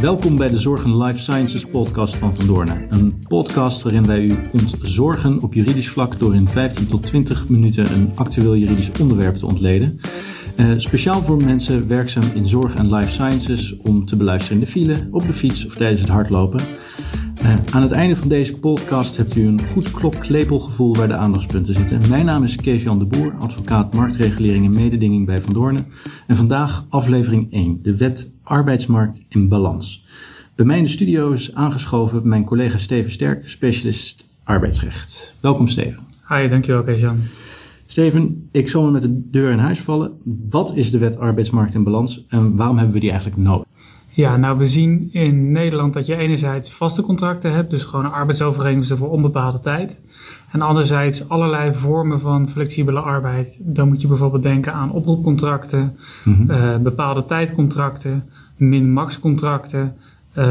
Welkom 0.00 0.36
bij 0.36 0.48
de 0.48 0.58
Zorgen 0.58 0.96
Life 0.96 1.20
Sciences 1.20 1.64
podcast 1.64 2.16
van 2.16 2.34
Van 2.36 2.46
Doornen. 2.46 2.86
Een 2.92 3.24
podcast 3.28 3.82
waarin 3.82 4.06
wij 4.06 4.20
u 4.20 4.34
ontzorgen 4.52 5.42
op 5.42 5.54
juridisch 5.54 5.88
vlak 5.88 6.18
door 6.18 6.34
in 6.34 6.48
15 6.48 6.86
tot 6.86 7.02
20 7.02 7.48
minuten 7.48 7.92
een 7.92 8.12
actueel 8.14 8.56
juridisch 8.56 8.90
onderwerp 9.00 9.36
te 9.36 9.46
ontleden. 9.46 10.00
Uh, 10.56 10.72
speciaal 10.76 11.22
voor 11.22 11.44
mensen 11.44 11.88
werkzaam 11.88 12.24
in 12.34 12.48
zorg 12.48 12.74
en 12.74 12.94
life 12.94 13.10
sciences 13.10 13.76
om 13.76 14.04
te 14.04 14.16
beluisteren 14.16 14.58
in 14.58 14.64
de 14.64 14.70
file, 14.70 15.08
op 15.10 15.26
de 15.26 15.32
fiets 15.32 15.66
of 15.66 15.74
tijdens 15.74 16.00
het 16.00 16.10
hardlopen. 16.10 16.60
Uh, 17.42 17.54
aan 17.70 17.82
het 17.82 17.90
einde 17.90 18.16
van 18.16 18.28
deze 18.28 18.58
podcast 18.58 19.16
hebt 19.16 19.36
u 19.36 19.46
een 19.46 19.60
goed 19.62 19.90
klok-klepelgevoel 19.90 20.94
waar 20.94 21.08
de 21.08 21.14
aandachtspunten 21.14 21.74
zitten. 21.74 22.00
Mijn 22.08 22.24
naam 22.24 22.44
is 22.44 22.56
Kees-Jan 22.56 22.98
de 22.98 23.04
Boer, 23.04 23.34
advocaat 23.38 23.94
marktregulering 23.94 24.64
en 24.64 24.72
mededinging 24.72 25.26
bij 25.26 25.40
Van 25.42 25.52
Doornen. 25.52 25.86
En 26.26 26.36
vandaag 26.36 26.84
aflevering 26.88 27.52
1, 27.52 27.80
de 27.82 27.96
wet 27.96 28.30
arbeidsmarkt 28.42 29.24
in 29.28 29.48
balans. 29.48 30.04
Bij 30.54 30.66
mij 30.66 30.76
in 30.76 30.84
de 30.84 30.90
studio 30.90 31.30
is 31.30 31.54
aangeschoven 31.54 32.28
mijn 32.28 32.44
collega 32.44 32.78
Steven 32.78 33.10
Sterk, 33.10 33.48
specialist 33.48 34.24
arbeidsrecht. 34.44 35.34
Welkom 35.40 35.68
Steven. 35.68 36.02
Hi, 36.28 36.48
dankjewel 36.48 36.82
Kees-Jan. 36.82 37.18
Steven, 37.86 38.48
ik 38.50 38.68
zal 38.68 38.84
me 38.84 38.90
met 38.90 39.02
de 39.02 39.30
deur 39.30 39.50
in 39.50 39.58
huis 39.58 39.80
vallen. 39.80 40.12
Wat 40.50 40.76
is 40.76 40.90
de 40.90 40.98
wet 40.98 41.18
arbeidsmarkt 41.18 41.74
in 41.74 41.84
balans 41.84 42.24
en 42.28 42.56
waarom 42.56 42.76
hebben 42.76 42.94
we 42.94 43.00
die 43.00 43.10
eigenlijk 43.10 43.42
nodig? 43.42 43.66
Ja, 44.14 44.36
nou 44.36 44.58
we 44.58 44.66
zien 44.66 45.08
in 45.12 45.52
Nederland 45.52 45.92
dat 45.92 46.06
je 46.06 46.16
enerzijds 46.16 46.72
vaste 46.72 47.02
contracten 47.02 47.52
hebt, 47.52 47.70
dus 47.70 47.84
gewoon 47.84 48.12
arbeidsovereenkomsten 48.12 48.96
voor 48.98 49.10
onbepaalde 49.10 49.60
tijd. 49.60 50.00
En 50.50 50.60
anderzijds 50.60 51.28
allerlei 51.28 51.74
vormen 51.74 52.20
van 52.20 52.48
flexibele 52.48 53.00
arbeid. 53.00 53.56
Dan 53.60 53.88
moet 53.88 54.00
je 54.00 54.06
bijvoorbeeld 54.06 54.42
denken 54.42 54.72
aan 54.72 54.90
oproepcontracten, 54.90 55.96
mm 56.24 56.50
bepaalde 56.82 57.24
tijdcontracten, 57.24 58.24
min-max 58.56 59.18
contracten. 59.18 59.94
Uh, 60.38 60.46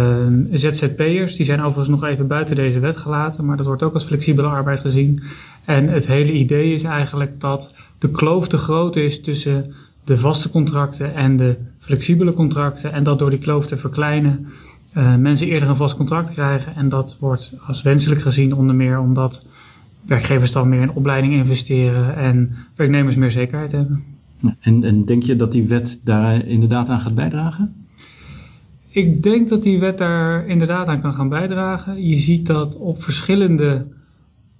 ZZP'ers, 0.51 1.35
die 1.35 1.45
zijn 1.45 1.59
overigens 1.59 2.01
nog 2.01 2.09
even 2.09 2.27
buiten 2.27 2.55
deze 2.55 2.79
wet 2.79 2.97
gelaten, 2.97 3.45
maar 3.45 3.57
dat 3.57 3.65
wordt 3.65 3.83
ook 3.83 3.93
als 3.93 4.05
flexibele 4.05 4.47
arbeid 4.47 4.79
gezien. 4.79 5.21
En 5.65 5.87
het 5.87 6.05
hele 6.05 6.31
idee 6.31 6.73
is 6.73 6.83
eigenlijk 6.83 7.39
dat 7.39 7.71
de 7.99 8.11
kloof 8.11 8.47
te 8.47 8.57
groot 8.57 8.95
is 8.95 9.21
tussen 9.21 9.73
de 10.03 10.17
vaste 10.17 10.49
contracten 10.49 11.15
en 11.15 11.37
de 11.37 11.55
flexibele 11.81 12.33
contracten. 12.33 12.93
En 12.93 13.03
dat 13.03 13.19
door 13.19 13.29
die 13.29 13.39
kloof 13.39 13.67
te 13.67 13.77
verkleinen 13.77 14.47
uh, 14.97 15.15
mensen 15.15 15.47
eerder 15.47 15.69
een 15.69 15.75
vast 15.75 15.95
contract 15.95 16.33
krijgen. 16.33 16.75
En 16.75 16.89
dat 16.89 17.17
wordt 17.19 17.53
als 17.67 17.81
wenselijk 17.81 18.21
gezien 18.21 18.55
onder 18.55 18.75
meer 18.75 18.99
omdat 18.99 19.41
werkgevers 20.07 20.51
dan 20.51 20.69
meer 20.69 20.81
in 20.81 20.91
opleiding 20.91 21.33
investeren 21.33 22.15
en 22.15 22.55
werknemers 22.75 23.15
meer 23.15 23.31
zekerheid 23.31 23.71
hebben. 23.71 24.03
En, 24.59 24.83
en 24.83 25.05
denk 25.05 25.23
je 25.23 25.35
dat 25.35 25.51
die 25.51 25.67
wet 25.67 26.01
daar 26.03 26.45
inderdaad 26.45 26.89
aan 26.89 26.99
gaat 26.99 27.15
bijdragen? 27.15 27.73
Ik 28.89 29.23
denk 29.23 29.49
dat 29.49 29.63
die 29.63 29.79
wet 29.79 29.97
daar 29.97 30.47
inderdaad 30.47 30.87
aan 30.87 31.01
kan 31.01 31.13
gaan 31.13 31.29
bijdragen. 31.29 32.07
Je 32.07 32.17
ziet 32.17 32.45
dat 32.45 32.77
op 32.77 33.03
verschillende 33.03 33.85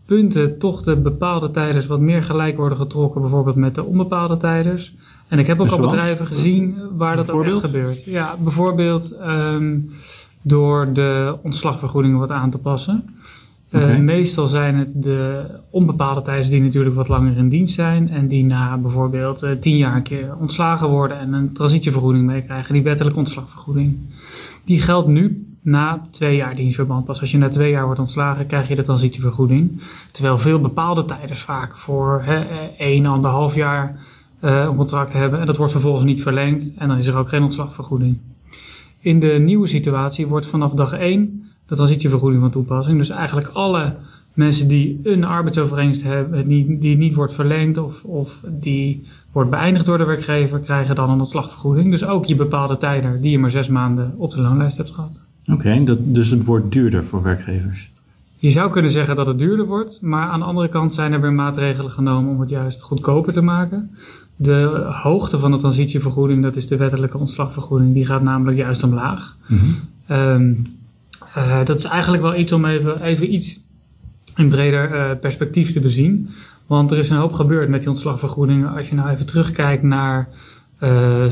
punten 0.05 0.57
toch 0.57 0.83
de 0.83 0.95
bepaalde 0.95 1.51
tijders 1.51 1.85
wat 1.85 1.99
meer 1.99 2.23
gelijk 2.23 2.57
worden 2.57 2.77
getrokken, 2.77 3.21
bijvoorbeeld 3.21 3.55
met 3.55 3.75
de 3.75 3.83
onbepaalde 3.83 4.37
tijders. 4.37 4.93
En 5.31 5.39
ik 5.39 5.47
heb 5.47 5.59
ook 5.59 5.69
al 5.69 5.79
bedrijven 5.79 6.27
gezien 6.27 6.77
waar 6.97 7.15
dat 7.15 7.31
ook 7.31 7.43
echt 7.43 7.59
gebeurt. 7.59 8.03
Ja, 8.03 8.35
bijvoorbeeld 8.39 9.15
um, 9.27 9.91
door 10.41 10.93
de 10.93 11.37
ontslagvergoedingen 11.41 12.19
wat 12.19 12.29
aan 12.29 12.49
te 12.49 12.57
passen. 12.57 13.03
Okay. 13.73 13.93
Uh, 13.93 13.99
meestal 13.99 14.47
zijn 14.47 14.75
het 14.75 15.03
de 15.03 15.45
onbepaalde 15.69 16.21
tijders 16.21 16.49
die 16.49 16.61
natuurlijk 16.61 16.95
wat 16.95 17.07
langer 17.07 17.37
in 17.37 17.49
dienst 17.49 17.73
zijn 17.73 18.09
en 18.09 18.27
die 18.27 18.45
na 18.45 18.77
bijvoorbeeld 18.77 19.43
uh, 19.43 19.51
tien 19.51 19.77
jaar 19.77 19.95
een 19.95 20.01
keer 20.01 20.35
ontslagen 20.39 20.87
worden 20.87 21.19
en 21.19 21.33
een 21.33 21.53
transitievergoeding 21.53 22.25
meekrijgen, 22.25 22.73
die 22.73 22.83
wettelijke 22.83 23.19
ontslagvergoeding. 23.19 23.97
Die 24.65 24.81
geldt 24.81 25.07
nu 25.07 25.55
na 25.61 26.07
twee 26.09 26.35
jaar 26.35 26.55
dienstverband. 26.55 27.05
Pas 27.05 27.19
als 27.21 27.31
je 27.31 27.37
na 27.37 27.49
twee 27.49 27.71
jaar 27.71 27.85
wordt 27.85 27.99
ontslagen, 27.99 28.47
krijg 28.47 28.67
je 28.67 28.75
de 28.75 28.83
transitievergoeding. 28.83 29.81
Terwijl 30.11 30.37
veel 30.37 30.59
bepaalde 30.59 31.05
tijders 31.05 31.41
vaak 31.41 31.77
voor 31.77 32.21
hè, 32.23 32.43
één, 32.77 33.05
anderhalf 33.05 33.55
jaar 33.55 33.99
uh, 34.43 34.63
een 34.63 34.75
contract 34.75 35.13
hebben 35.13 35.39
en 35.39 35.45
dat 35.45 35.57
wordt 35.57 35.71
vervolgens 35.71 36.05
niet 36.05 36.21
verlengd 36.21 36.71
en 36.77 36.87
dan 36.87 36.97
is 36.97 37.07
er 37.07 37.15
ook 37.15 37.29
geen 37.29 37.43
ontslagvergoeding. 37.43 38.17
In 38.99 39.19
de 39.19 39.27
nieuwe 39.27 39.67
situatie 39.67 40.27
wordt 40.27 40.45
vanaf 40.45 40.71
dag 40.71 40.93
1 40.93 41.49
de 41.67 41.75
transitievergoeding 41.75 42.41
van 42.41 42.51
toepassing. 42.51 42.97
Dus 42.97 43.09
eigenlijk 43.09 43.47
alle 43.47 43.95
mensen 44.33 44.67
die 44.67 44.99
een 45.03 45.23
arbeidsovereenkomst 45.23 46.03
hebben, 46.03 46.47
die, 46.47 46.97
niet 46.97 47.13
wordt 47.13 47.33
verlengd 47.33 47.77
of, 47.77 48.03
of 48.03 48.39
die 48.47 49.07
wordt 49.31 49.49
beëindigd 49.49 49.85
door 49.85 49.97
de 49.97 50.03
werkgever, 50.03 50.59
krijgen 50.59 50.95
dan 50.95 51.09
een 51.09 51.19
ontslagvergoeding. 51.19 51.91
Dus 51.91 52.05
ook 52.05 52.25
je 52.25 52.35
bepaalde 52.35 52.77
tijden 52.77 53.21
die 53.21 53.31
je 53.31 53.39
maar 53.39 53.51
zes 53.51 53.67
maanden 53.67 54.13
op 54.17 54.31
de 54.31 54.41
loonlijst 54.41 54.77
hebt 54.77 54.91
gehad. 54.91 55.11
Oké, 55.47 55.81
okay, 55.83 55.97
dus 55.99 56.29
het 56.29 56.45
wordt 56.45 56.71
duurder 56.71 57.05
voor 57.05 57.23
werkgevers. 57.23 57.89
Je 58.37 58.49
zou 58.49 58.71
kunnen 58.71 58.91
zeggen 58.91 59.15
dat 59.15 59.27
het 59.27 59.37
duurder 59.37 59.65
wordt, 59.65 60.01
maar 60.01 60.27
aan 60.27 60.39
de 60.39 60.45
andere 60.45 60.67
kant 60.67 60.93
zijn 60.93 61.13
er 61.13 61.21
weer 61.21 61.33
maatregelen 61.33 61.91
genomen 61.91 62.31
om 62.31 62.39
het 62.39 62.49
juist 62.49 62.81
goedkoper 62.81 63.33
te 63.33 63.41
maken. 63.41 63.91
De 64.43 64.89
hoogte 65.03 65.39
van 65.39 65.51
de 65.51 65.57
transitievergoeding, 65.57 66.43
dat 66.43 66.55
is 66.55 66.67
de 66.67 66.77
wettelijke 66.77 67.17
ontslagvergoeding, 67.17 67.93
die 67.93 68.05
gaat 68.05 68.21
namelijk 68.21 68.57
juist 68.57 68.83
omlaag. 68.83 69.35
Mm 69.47 69.59
-hmm. 69.59 70.17
um, 70.17 70.67
uh, 71.37 71.65
dat 71.65 71.77
is 71.77 71.83
eigenlijk 71.83 72.23
wel 72.23 72.35
iets 72.35 72.51
om 72.51 72.65
even, 72.65 73.01
even 73.01 73.33
iets 73.33 73.59
in 74.35 74.49
breder 74.49 74.91
uh, 74.91 75.19
perspectief 75.19 75.73
te 75.73 75.79
bezien. 75.79 76.29
Want 76.67 76.91
er 76.91 76.97
is 76.97 77.09
een 77.09 77.17
hoop 77.17 77.33
gebeurd 77.33 77.69
met 77.69 77.79
die 77.79 77.89
ontslagvergoedingen. 77.89 78.73
Als 78.75 78.89
je 78.89 78.95
nou 78.95 79.09
even 79.09 79.25
terugkijkt 79.25 79.83
naar, 79.83 80.29
uh, 80.83 80.89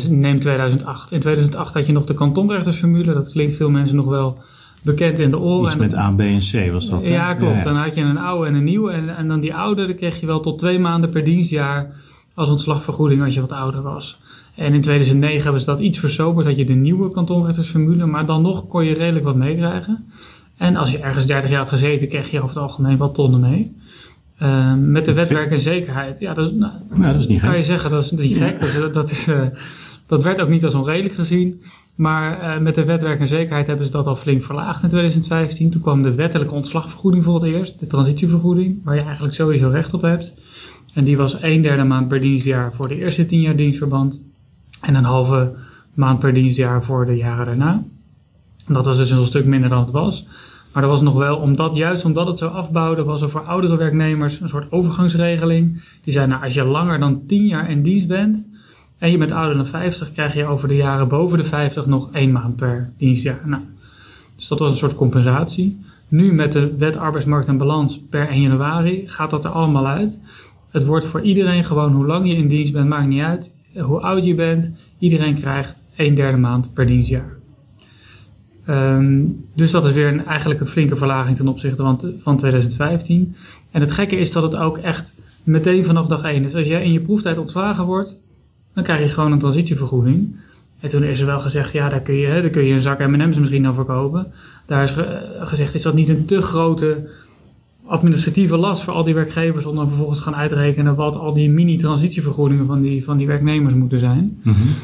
neem 0.10 0.40
2008. 0.40 1.12
In 1.12 1.20
2008 1.20 1.74
had 1.74 1.86
je 1.86 1.92
nog 1.92 2.06
de 2.06 2.14
kantonrechtersformule. 2.14 3.14
Dat 3.14 3.32
klinkt 3.32 3.56
veel 3.56 3.70
mensen 3.70 3.96
nog 3.96 4.06
wel 4.06 4.38
bekend 4.82 5.20
in 5.20 5.30
de 5.30 5.40
oren. 5.40 5.66
Iets 5.66 5.76
met 5.76 5.96
A, 5.96 6.12
B 6.12 6.20
en 6.20 6.40
C 6.40 6.72
was 6.72 6.90
dat, 6.90 7.06
hè? 7.06 7.12
Ja, 7.12 7.34
klopt. 7.34 7.52
Ja, 7.52 7.58
ja. 7.58 7.64
Dan 7.64 7.76
had 7.76 7.96
je 7.96 8.02
een 8.02 8.18
oude 8.18 8.48
en 8.48 8.54
een 8.54 8.64
nieuwe. 8.64 8.92
En, 8.92 9.18
en 9.18 9.28
dan 9.28 9.40
die 9.40 9.56
oude, 9.56 9.86
dan 9.86 9.96
kreeg 9.96 10.20
je 10.20 10.26
wel 10.26 10.40
tot 10.40 10.60
twee 10.60 10.80
maanden 10.80 11.10
per 11.10 11.24
dienstjaar 11.24 11.92
als 12.40 12.50
ontslagvergoeding 12.50 13.24
als 13.24 13.34
je 13.34 13.42
wat 13.42 13.52
ouder 13.52 13.82
was. 13.82 14.18
En 14.56 14.74
in 14.74 14.82
2009 14.82 15.44
hebben 15.44 15.62
ze 15.62 15.68
dat 15.68 15.80
iets 15.80 16.00
versoberd, 16.00 16.46
had 16.46 16.58
je 16.58 16.66
de 16.66 16.74
nieuwe 16.74 17.12
kantonrechtersformule, 17.12 18.06
maar 18.06 18.26
dan 18.26 18.42
nog 18.42 18.68
kon 18.68 18.86
je 18.86 18.94
redelijk 18.94 19.26
wat 19.26 19.36
meekrijgen. 19.36 20.06
En 20.58 20.76
als 20.76 20.92
je 20.92 20.98
ergens 20.98 21.26
30 21.26 21.50
jaar 21.50 21.60
had 21.60 21.70
gezeten, 21.70 22.08
kreeg 22.08 22.32
je 22.32 22.38
over 22.38 22.56
het 22.56 22.64
algemeen 22.64 22.98
wat 22.98 23.14
tonnen 23.14 23.40
mee. 23.40 23.78
Uh, 24.42 24.74
met 24.78 25.06
de 25.06 25.14
wetwerk 25.14 25.52
en 25.52 25.60
zekerheid, 25.60 26.20
ja, 26.20 26.34
dat, 26.34 26.54
nou, 26.54 26.72
ja, 26.96 27.12
dat 27.12 27.22
is 27.22 27.28
niet 27.28 27.40
kan 27.40 27.50
gek. 27.50 27.58
je 27.58 27.64
zeggen, 27.64 27.90
dat 27.90 28.04
is 28.04 28.12
niet 28.12 28.38
gek. 28.38 28.60
Dat, 28.60 28.70
is, 28.70 28.94
dat, 28.94 29.12
is, 29.12 29.28
uh, 29.28 29.42
dat 30.08 30.24
werd 30.24 30.42
ook 30.42 30.50
niet 30.50 30.64
als 30.64 30.76
onredelijk 30.76 31.14
gezien. 31.14 31.62
Maar 31.96 32.42
uh, 32.42 32.58
met 32.58 32.76
de 32.76 32.84
wetwerk 32.84 33.20
en 33.20 33.28
zekerheid 33.28 33.68
hebben 33.68 33.86
ze 33.86 33.92
dat 33.92 34.08
al 34.08 34.16
flink 34.16 34.44
verlaagd 34.44 34.84
in 34.84 34.90
2015. 34.90 35.72
Toen 35.72 35.82
kwam 35.82 36.02
de 36.02 36.14
wettelijke 36.14 36.54
ontslagvergoeding 36.54 37.24
voor 37.24 37.34
het 37.34 37.44
eerst, 37.44 37.80
de 37.80 37.88
transitievergoeding, 37.88 38.84
waar 38.84 38.96
je 38.96 39.02
eigenlijk 39.02 39.34
sowieso 39.34 39.70
recht 39.70 39.94
op 39.94 40.02
hebt. 40.02 40.34
En 41.00 41.06
die 41.06 41.18
was 41.18 41.42
een 41.42 41.62
derde 41.62 41.84
maand 41.84 42.08
per 42.08 42.22
dienstjaar 42.22 42.74
voor 42.74 42.88
de 42.88 42.96
eerste 42.96 43.26
tien 43.26 43.42
jaar 43.42 43.56
dienstverband. 43.56 44.20
En 44.82 44.96
een 44.96 45.04
halve 45.04 45.56
maand 45.94 46.20
per 46.20 46.34
dienstjaar 46.34 46.84
voor 46.84 47.06
de 47.06 47.16
jaren 47.18 47.46
daarna. 47.46 47.84
Dat 48.68 48.86
was 48.86 48.98
dus 48.98 49.10
een 49.10 49.26
stuk 49.26 49.46
minder 49.46 49.70
dan 49.70 49.80
het 49.80 49.92
was. 49.92 50.28
Maar 50.74 50.84
er 50.84 50.90
was 50.90 51.02
nog 51.02 51.14
wel, 51.14 51.38
omdat, 51.38 51.76
juist 51.76 52.06
omdat 52.06 52.28
het 52.28 52.38
zo 52.38 52.48
afbouwde, 52.48 53.04
was 53.04 53.22
er 53.22 53.30
voor 53.30 53.42
oudere 53.42 53.78
werknemers 53.78 54.40
een 54.40 54.50
soort 54.50 54.72
overgangsregeling. 54.72 55.82
Die 56.04 56.14
zei, 56.14 56.28
nou, 56.28 56.44
als 56.44 56.54
je 56.54 56.64
langer 56.64 57.00
dan 57.00 57.26
10 57.26 57.48
jaar 57.48 57.70
in 57.70 57.82
dienst 57.82 58.08
bent 58.08 58.46
en 58.98 59.12
je 59.12 59.18
bent 59.18 59.32
ouder 59.32 59.56
dan 59.56 59.66
50, 59.66 60.12
krijg 60.12 60.34
je 60.34 60.46
over 60.46 60.68
de 60.68 60.76
jaren 60.76 61.08
boven 61.08 61.38
de 61.38 61.44
50 61.44 61.86
nog 61.86 62.10
één 62.12 62.32
maand 62.32 62.56
per 62.56 62.92
dienstjaar. 62.98 63.42
Nou, 63.46 63.62
dus 64.36 64.48
dat 64.48 64.60
was 64.60 64.72
een 64.72 64.78
soort 64.78 64.96
compensatie. 64.96 65.82
Nu 66.08 66.34
met 66.34 66.52
de 66.52 66.76
wet 66.78 66.98
arbeidsmarkt 66.98 67.48
en 67.48 67.58
balans 67.58 68.00
per 68.10 68.28
1 68.28 68.42
januari 68.42 69.04
gaat 69.06 69.30
dat 69.30 69.44
er 69.44 69.52
allemaal 69.52 69.88
uit. 69.88 70.18
Het 70.70 70.86
wordt 70.86 71.06
voor 71.06 71.22
iedereen 71.22 71.64
gewoon, 71.64 71.94
hoe 71.94 72.06
lang 72.06 72.28
je 72.28 72.36
in 72.36 72.48
dienst 72.48 72.74
bent, 72.74 72.90
maakt 72.90 73.08
niet 73.08 73.22
uit 73.22 73.50
hoe 73.74 74.00
oud 74.00 74.26
je 74.26 74.36
bent, 74.36 74.70
iedereen 75.00 75.36
krijgt 75.36 75.76
een 75.96 76.16
derde 76.16 76.38
maand 76.38 76.74
per 76.74 76.86
dienstjaar. 76.86 77.38
Um, 78.70 79.40
dus 79.56 79.72
dat 79.72 79.86
is 79.86 79.92
weer 79.92 80.08
een, 80.08 80.26
eigenlijk 80.26 80.60
een 80.60 80.68
flinke 80.68 80.96
verlaging 80.96 81.38
ten 81.38 81.48
opzichte 81.48 81.84
van, 81.84 82.14
van 82.18 82.38
2015. 82.38 83.36
En 83.72 83.82
het 83.82 83.92
gekke 83.92 84.16
is 84.16 84.32
dat 84.32 84.44
het 84.44 84.56
ook 84.56 84.78
echt 84.78 85.12
meteen 85.44 85.86
vanaf 85.86 86.08
dag 86.08 86.24
1 86.24 86.46
is. 86.46 86.56
Als 86.56 86.68
jij 86.68 86.84
in 86.84 86.92
je 86.92 87.00
proeftijd 87.00 87.38
ontslagen 87.38 87.86
wordt, 87.86 88.16
dan 88.74 88.84
krijg 88.84 89.02
je 89.02 89.10
gewoon 89.10 89.32
een 89.32 89.40
transitievergoeding. 89.40 90.36
En 90.80 90.90
toen 90.90 91.04
is 91.04 91.20
er 91.20 91.26
wel 91.26 91.40
gezegd, 91.40 91.74
ja, 91.74 91.90
daar 91.90 92.00
kun 92.00 92.16
je, 92.16 92.42
daar 92.42 92.50
kun 92.50 92.64
je 92.64 92.74
een 92.74 92.82
zak 92.82 93.00
M&M's 93.00 93.38
misschien 93.38 93.64
dan 93.64 93.74
verkopen. 93.74 94.32
Daar 94.66 94.84
is 94.84 94.92
ge, 94.92 95.38
gezegd, 95.40 95.74
is 95.74 95.82
dat 95.82 95.94
niet 95.94 96.10
een 96.10 96.26
te 96.26 96.42
grote 96.42 97.10
administratieve 97.90 98.58
last 98.58 98.84
voor 98.84 98.94
al 98.94 99.04
die 99.04 99.14
werkgevers 99.14 99.66
om 99.66 99.76
dan 99.76 99.88
vervolgens 99.88 100.18
te 100.18 100.24
gaan 100.24 100.36
uitrekenen 100.36 100.96
wat 100.96 101.16
al 101.16 101.34
die 101.34 101.50
mini-transitievergoedingen 101.50 102.66
van 102.66 102.82
die, 102.82 103.04
van 103.04 103.18
die 103.18 103.28
werknemers 103.28 103.74
moeten 103.74 104.00
zijn. 104.00 104.40
Mm 104.44 104.54
-hmm. 104.54 104.76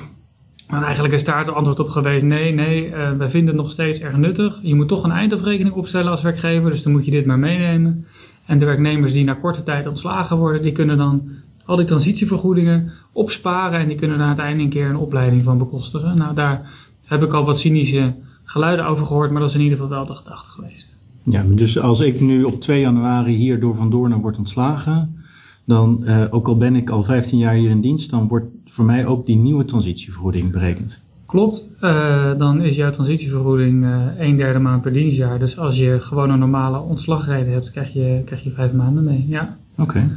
Maar 0.69 0.83
eigenlijk 0.83 1.13
is 1.13 1.23
daar 1.23 1.37
het 1.37 1.53
antwoord 1.53 1.79
op 1.79 1.89
geweest: 1.89 2.25
nee, 2.25 2.53
nee, 2.53 2.87
uh, 2.87 3.11
wij 3.11 3.29
vinden 3.29 3.47
het 3.47 3.63
nog 3.63 3.71
steeds 3.71 3.99
erg 3.99 4.17
nuttig. 4.17 4.59
Je 4.61 4.75
moet 4.75 4.87
toch 4.87 5.03
een 5.03 5.11
eindafrekening 5.11 5.75
opstellen 5.75 6.11
als 6.11 6.21
werkgever, 6.21 6.69
dus 6.69 6.83
dan 6.83 6.91
moet 6.91 7.05
je 7.05 7.11
dit 7.11 7.25
maar 7.25 7.39
meenemen. 7.39 8.05
En 8.45 8.59
de 8.59 8.65
werknemers 8.65 9.11
die 9.11 9.23
na 9.23 9.33
korte 9.33 9.63
tijd 9.63 9.87
ontslagen 9.87 10.37
worden, 10.37 10.61
die 10.61 10.71
kunnen 10.71 10.97
dan 10.97 11.29
al 11.65 11.75
die 11.75 11.85
transitievergoedingen 11.85 12.91
opsparen 13.11 13.79
en 13.79 13.87
die 13.87 13.97
kunnen 13.97 14.17
daar 14.17 14.27
uiteindelijk 14.27 14.73
een 14.73 14.81
keer 14.81 14.89
een 14.89 14.97
opleiding 14.97 15.43
van 15.43 15.57
bekostigen. 15.57 16.17
Nou, 16.17 16.35
daar 16.35 16.69
heb 17.05 17.23
ik 17.23 17.33
al 17.33 17.45
wat 17.45 17.59
cynische 17.59 18.13
geluiden 18.43 18.85
over 18.85 19.05
gehoord, 19.05 19.31
maar 19.31 19.39
dat 19.39 19.49
is 19.49 19.55
in 19.55 19.61
ieder 19.61 19.77
geval 19.77 19.93
wel 19.93 20.05
de 20.05 20.15
gedachte 20.15 20.49
geweest. 20.49 20.94
Ja, 21.25 21.43
dus 21.47 21.79
als 21.79 21.99
ik 21.99 22.21
nu 22.21 22.43
op 22.43 22.61
2 22.61 22.79
januari 22.79 23.35
hier 23.35 23.59
door 23.59 23.75
Van 23.75 23.89
Doornen 23.89 24.19
word 24.21 24.37
ontslagen, 24.37 25.23
dan, 25.65 26.01
uh, 26.03 26.23
ook 26.29 26.47
al 26.47 26.57
ben 26.57 26.75
ik 26.75 26.89
al 26.89 27.03
15 27.03 27.37
jaar 27.37 27.53
hier 27.53 27.69
in 27.69 27.81
dienst, 27.81 28.09
dan 28.09 28.27
wordt 28.27 28.45
voor 28.65 28.85
mij 28.85 29.05
ook 29.05 29.25
die 29.25 29.35
nieuwe 29.35 29.65
transitievergoeding 29.65 30.51
berekend. 30.51 30.99
Klopt, 31.25 31.63
uh, 31.81 32.37
dan 32.37 32.61
is 32.61 32.75
jouw 32.75 32.91
transitievergoeding 32.91 33.83
uh, 33.83 34.01
een 34.17 34.35
derde 34.35 34.59
maand 34.59 34.81
per 34.81 34.93
dienstjaar. 34.93 35.39
Dus 35.39 35.57
als 35.57 35.77
je 35.77 35.97
gewoon 35.99 36.29
een 36.29 36.39
normale 36.39 36.79
ontslagreden 36.79 37.53
hebt, 37.53 37.71
krijg 37.71 37.93
je, 37.93 38.21
krijg 38.25 38.43
je 38.43 38.51
vijf 38.51 38.73
maanden 38.73 39.03
mee. 39.03 39.25
Ja. 39.27 39.57
Oké. 39.77 40.09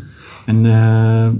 En 0.46 0.66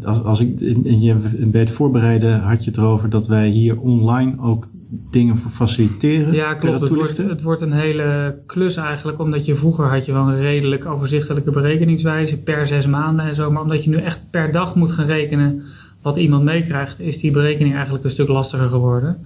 als, 0.05 0.23
als 0.23 0.41
ik 0.41 0.61
in, 0.61 1.01
je, 1.01 1.15
bij 1.39 1.61
het 1.61 1.71
voorbereiden 1.71 2.41
had 2.41 2.65
je 2.65 2.71
het 2.71 2.79
erover 2.79 3.11
dat 3.11 3.27
wij 3.27 3.49
hier 3.49 3.81
online 3.81 4.35
ook 4.41 4.67
dingen 5.11 5.37
voor 5.37 5.51
faciliteren? 5.51 6.33
Ja, 6.33 6.55
klopt. 6.55 6.81
Het 6.81 6.91
wordt, 6.91 7.17
het 7.17 7.43
wordt, 7.43 7.61
een 7.61 7.73
hele 7.73 8.39
klus 8.47 8.77
eigenlijk, 8.77 9.21
omdat 9.21 9.45
je 9.47 9.55
vroeger 9.55 9.85
had 9.85 10.07
je 10.07 10.13
wel 10.13 10.29
een 10.29 10.41
redelijk 10.41 10.87
overzichtelijke 10.87 11.51
berekeningswijze 11.51 12.39
per 12.39 12.67
zes 12.67 12.87
maanden 12.87 13.27
en 13.27 13.35
zo. 13.35 13.51
Maar 13.51 13.63
omdat 13.63 13.85
je 13.85 13.91
nu 13.91 13.97
echt 13.97 14.21
per 14.31 14.53
dag 14.53 14.75
moet 14.75 14.93
gaan 14.93 15.07
rekenen 15.07 15.63
wat 16.03 16.17
iemand 16.17 16.45
meekrijgt, 16.45 17.01
is 17.01 17.19
die 17.19 17.31
berekening 17.31 17.75
eigenlijk 17.75 18.05
een 18.05 18.11
stuk 18.11 18.29
lastiger 18.29 18.69
geworden. 18.69 19.17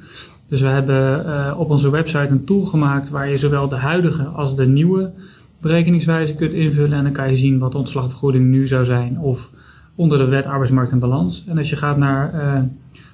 Dus 0.49 0.61
we 0.61 0.67
hebben 0.67 1.27
uh, 1.27 1.55
op 1.57 1.71
onze 1.71 1.91
website 1.91 2.29
een 2.29 2.45
tool 2.45 2.65
gemaakt 2.65 3.11
waar 3.11 3.29
je 3.29 3.39
zowel 3.39 3.69
de 3.69 3.77
huidige 3.77 4.25
als 4.25 4.57
de 4.57 4.67
nieuwe 4.67 5.11
berekeningswijze 5.61 6.35
kunt 6.35 6.53
invullen. 6.53 6.99
En 6.99 7.05
dan 7.05 7.13
kan 7.13 7.31
je 7.31 7.37
zien 7.37 7.59
wat 7.59 7.73
de 7.73 7.79
ontslagvergoeding 7.79 8.49
nu 8.49 8.67
zou 8.67 8.85
zijn 8.85 9.19
of 9.19 9.51
onder 9.95 10.19
de 10.19 10.25
wet 10.25 10.45
arbeidsmarkt 10.45 10.91
en 10.91 10.99
balans. 10.99 11.45
En 11.47 11.59
als 11.59 11.71
je 11.71 11.77
gaat 11.77 11.97
naar 11.97 12.35
uh, 12.35 12.63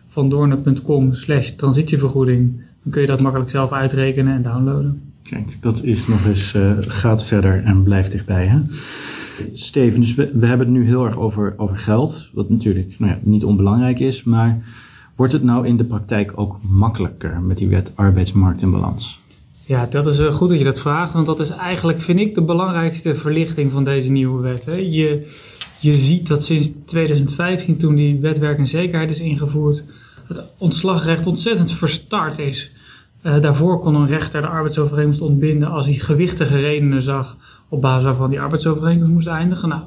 vandoornen.com 0.09 1.15
slash 1.15 1.51
transitievergoeding, 1.51 2.61
dan 2.83 2.93
kun 2.93 3.01
je 3.01 3.07
dat 3.07 3.21
makkelijk 3.21 3.51
zelf 3.51 3.73
uitrekenen 3.73 4.35
en 4.35 4.43
downloaden. 4.43 5.03
Kijk, 5.23 5.57
dat 5.61 5.83
is 5.83 6.07
nog 6.07 6.27
eens, 6.27 6.55
uh, 6.55 6.73
gaat 6.79 7.25
verder 7.25 7.63
en 7.65 7.83
blijft 7.83 8.13
dichtbij. 8.13 8.47
Hè? 8.47 8.61
Steven, 9.53 10.01
dus 10.01 10.15
we, 10.15 10.31
we, 10.33 10.47
hebben 10.47 10.67
het 10.67 10.77
nu 10.77 10.85
heel 10.87 11.05
erg 11.05 11.19
over, 11.19 11.55
over 11.57 11.77
geld, 11.77 12.31
wat 12.33 12.51
natuurlijk 12.51 12.95
nou 12.99 13.13
ja, 13.13 13.19
niet 13.23 13.45
onbelangrijk 13.45 13.99
is, 13.99 14.23
maar 14.23 14.65
wordt 15.17 15.33
het 15.33 15.43
nou 15.43 15.67
in 15.67 15.77
de 15.77 15.85
praktijk 15.85 16.33
ook 16.35 16.57
makkelijker 16.63 17.41
met 17.41 17.59
die 17.59 17.69
wet 17.69 17.93
arbeidsmarkt 17.95 18.63
en 18.63 18.71
balans? 18.71 19.21
Ja, 19.65 19.87
dat 19.91 20.07
is 20.07 20.19
uh, 20.19 20.35
goed 20.35 20.49
dat 20.49 20.59
je 20.59 20.65
dat 20.65 20.81
vraagt, 20.81 21.13
want 21.13 21.27
dat 21.27 21.41
is 21.41 21.51
eigenlijk, 21.51 22.01
vind 22.01 22.19
ik, 22.19 22.35
de 22.35 22.43
belangrijkste 22.43 23.15
verlichting 23.15 23.73
van 23.73 23.85
deze 23.85 24.11
nieuwe 24.11 24.43
wet. 24.43 24.65
Hè. 24.65 24.75
Je, 24.75 25.27
je 25.81 25.95
ziet 25.95 26.27
dat 26.27 26.45
sinds 26.45 26.71
2015, 26.87 27.77
toen 27.77 27.95
die 27.95 28.21
wet 28.21 28.39
werk 28.39 28.59
en 28.59 28.67
zekerheid 28.67 29.11
is 29.11 29.21
ingevoerd, 29.21 29.83
het 30.29 30.43
ontslagrecht 30.59 31.27
ontzettend 31.27 31.73
verstart 31.73 32.39
is. 32.39 32.71
Uh, 33.23 33.41
daarvoor 33.41 33.79
kon 33.79 33.95
een 33.95 34.07
rechter 34.07 34.41
de 34.41 34.47
arbeidsovereenkomst 34.47 35.21
ontbinden 35.21 35.69
als 35.69 35.87
hij 35.87 35.95
gewichtige 35.95 36.59
redenen 36.59 37.03
zag 37.03 37.37
op 37.69 37.81
basis 37.81 38.05
waarvan 38.05 38.31
die 38.31 38.41
arbeidsovereenkomst 38.41 39.13
moest 39.13 39.27
eindigen. 39.27 39.69
Nou, 39.69 39.83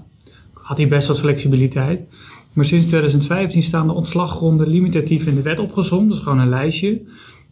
had 0.53 0.77
hij 0.77 0.87
best 0.87 1.07
wat 1.07 1.19
flexibiliteit. 1.19 2.01
Maar 2.53 2.65
sinds 2.65 2.87
2015 2.87 3.63
staan 3.63 3.87
de 3.87 3.93
ontslaggronden 3.93 4.67
limitatief 4.67 5.25
in 5.25 5.35
de 5.35 5.41
wet 5.41 5.59
opgezomd. 5.59 6.11
Is 6.11 6.19
gewoon 6.19 6.39
een 6.39 6.49
lijstje. 6.49 7.01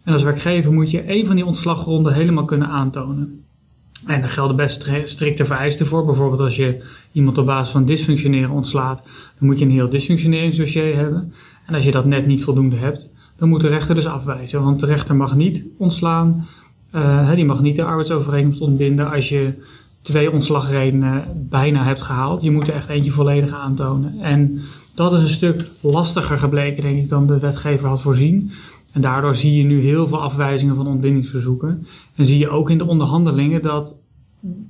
En 0.03 0.13
als 0.13 0.23
werkgever 0.23 0.73
moet 0.73 0.91
je 0.91 1.01
één 1.01 1.25
van 1.25 1.35
die 1.35 1.45
ontslaggronden 1.45 2.13
helemaal 2.13 2.45
kunnen 2.45 2.67
aantonen. 2.67 3.43
En 4.05 4.21
daar 4.21 4.29
gelden 4.29 4.55
best 4.55 4.89
strikte 5.03 5.45
vereisten 5.45 5.87
voor. 5.87 6.05
Bijvoorbeeld 6.05 6.41
als 6.41 6.55
je 6.55 6.83
iemand 7.11 7.37
op 7.37 7.45
basis 7.45 7.71
van 7.71 7.85
dysfunctioneren 7.85 8.49
ontslaat, 8.49 9.01
dan 9.39 9.47
moet 9.47 9.59
je 9.59 9.65
een 9.65 9.71
heel 9.71 9.89
dysfunctioneringsdossier 9.89 10.95
hebben. 10.95 11.33
En 11.69 11.75
als 11.75 11.85
je 11.85 11.91
dat 11.91 12.05
net 12.05 12.25
niet 12.25 12.43
voldoende 12.43 12.75
hebt, 12.75 13.09
dan 13.37 13.49
moet 13.49 13.61
de 13.61 13.67
rechter 13.67 13.95
dus 13.95 14.05
afwijzen. 14.05 14.63
Want 14.63 14.79
de 14.79 14.85
rechter 14.85 15.15
mag 15.15 15.35
niet 15.35 15.63
ontslaan, 15.77 16.47
uh, 16.95 17.31
die 17.33 17.45
mag 17.45 17.61
niet 17.61 17.75
de 17.75 17.83
arbeidsovereenkomst 17.83 18.61
ontbinden 18.61 19.11
als 19.11 19.29
je 19.29 19.53
twee 20.01 20.31
ontslagredenen 20.31 21.23
bijna 21.49 21.83
hebt 21.83 22.01
gehaald. 22.01 22.41
Je 22.41 22.51
moet 22.51 22.67
er 22.67 22.73
echt 22.73 22.89
eentje 22.89 23.11
volledig 23.11 23.53
aantonen. 23.53 24.19
En 24.21 24.61
dat 24.95 25.13
is 25.13 25.21
een 25.21 25.29
stuk 25.29 25.65
lastiger 25.79 26.37
gebleken, 26.37 26.83
denk 26.83 26.97
ik, 26.97 27.09
dan 27.09 27.27
de 27.27 27.39
wetgever 27.39 27.87
had 27.87 28.01
voorzien. 28.01 28.51
En 28.91 29.01
daardoor 29.01 29.35
zie 29.35 29.57
je 29.57 29.63
nu 29.63 29.81
heel 29.81 30.07
veel 30.07 30.21
afwijzingen 30.21 30.75
van 30.75 30.87
ontbindingsverzoeken. 30.87 31.87
En 32.15 32.25
zie 32.25 32.37
je 32.37 32.49
ook 32.49 32.69
in 32.69 32.77
de 32.77 32.87
onderhandelingen 32.87 33.61
dat 33.61 33.95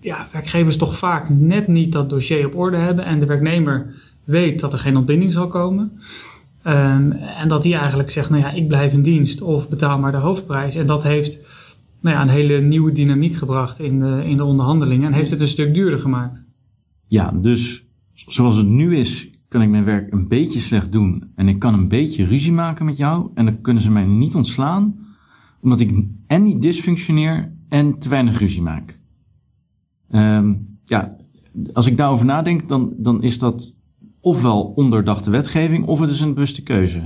ja, 0.01 0.27
werkgevers 0.31 0.77
toch 0.77 0.97
vaak 0.97 1.29
net 1.29 1.67
niet 1.67 1.91
dat 1.91 2.09
dossier 2.09 2.45
op 2.45 2.55
orde 2.55 2.77
hebben. 2.77 3.05
En 3.05 3.19
de 3.19 3.25
werknemer 3.25 3.93
weet 4.23 4.59
dat 4.59 4.73
er 4.73 4.79
geen 4.79 4.97
ontbinding 4.97 5.31
zal 5.31 5.47
komen. 5.47 5.91
Um, 6.69 7.11
en 7.11 7.47
dat 7.47 7.63
die 7.63 7.75
eigenlijk 7.75 8.09
zegt, 8.09 8.29
nou 8.29 8.41
ja, 8.41 8.51
ik 8.51 8.67
blijf 8.67 8.93
in 8.93 9.01
dienst 9.01 9.41
of 9.41 9.69
betaal 9.69 9.99
maar 9.99 10.11
de 10.11 10.17
hoofdprijs. 10.17 10.75
En 10.75 10.87
dat 10.87 11.03
heeft 11.03 11.37
nou 12.01 12.15
ja, 12.15 12.21
een 12.21 12.29
hele 12.29 12.61
nieuwe 12.61 12.91
dynamiek 12.91 13.35
gebracht 13.35 13.79
in 13.79 13.99
de, 13.99 14.21
in 14.25 14.37
de 14.37 14.43
onderhandelingen. 14.43 15.07
En 15.07 15.13
heeft 15.13 15.31
het 15.31 15.39
een 15.39 15.47
stuk 15.47 15.73
duurder 15.73 15.99
gemaakt. 15.99 16.41
Ja, 17.05 17.31
dus 17.31 17.83
zoals 18.13 18.57
het 18.57 18.67
nu 18.67 18.97
is, 18.97 19.29
kan 19.47 19.61
ik 19.61 19.69
mijn 19.69 19.83
werk 19.83 20.11
een 20.11 20.27
beetje 20.27 20.59
slecht 20.59 20.91
doen 20.91 21.31
en 21.35 21.47
ik 21.47 21.59
kan 21.59 21.73
een 21.73 21.87
beetje 21.87 22.25
ruzie 22.25 22.51
maken 22.51 22.85
met 22.85 22.97
jou 22.97 23.29
en 23.33 23.45
dan 23.45 23.61
kunnen 23.61 23.83
ze 23.83 23.91
mij 23.91 24.05
niet 24.05 24.35
ontslaan 24.35 25.07
omdat 25.61 25.79
ik 25.79 26.05
en 26.27 26.43
niet 26.43 26.61
dysfunctioneer 26.61 27.51
en 27.69 27.99
te 27.99 28.09
weinig 28.09 28.39
ruzie 28.39 28.61
maak. 28.61 28.99
Um, 30.11 30.77
ja, 30.83 31.15
als 31.73 31.87
ik 31.87 31.97
daarover 31.97 32.25
nadenk, 32.25 32.67
dan, 32.67 32.93
dan 32.97 33.23
is 33.23 33.39
dat 33.39 33.75
ofwel 34.21 34.73
onderdachte 34.75 35.31
wetgeving 35.31 35.85
of 35.85 35.99
het 35.99 36.09
is 36.09 36.21
een 36.21 36.33
bewuste 36.33 36.63
keuze. 36.63 37.01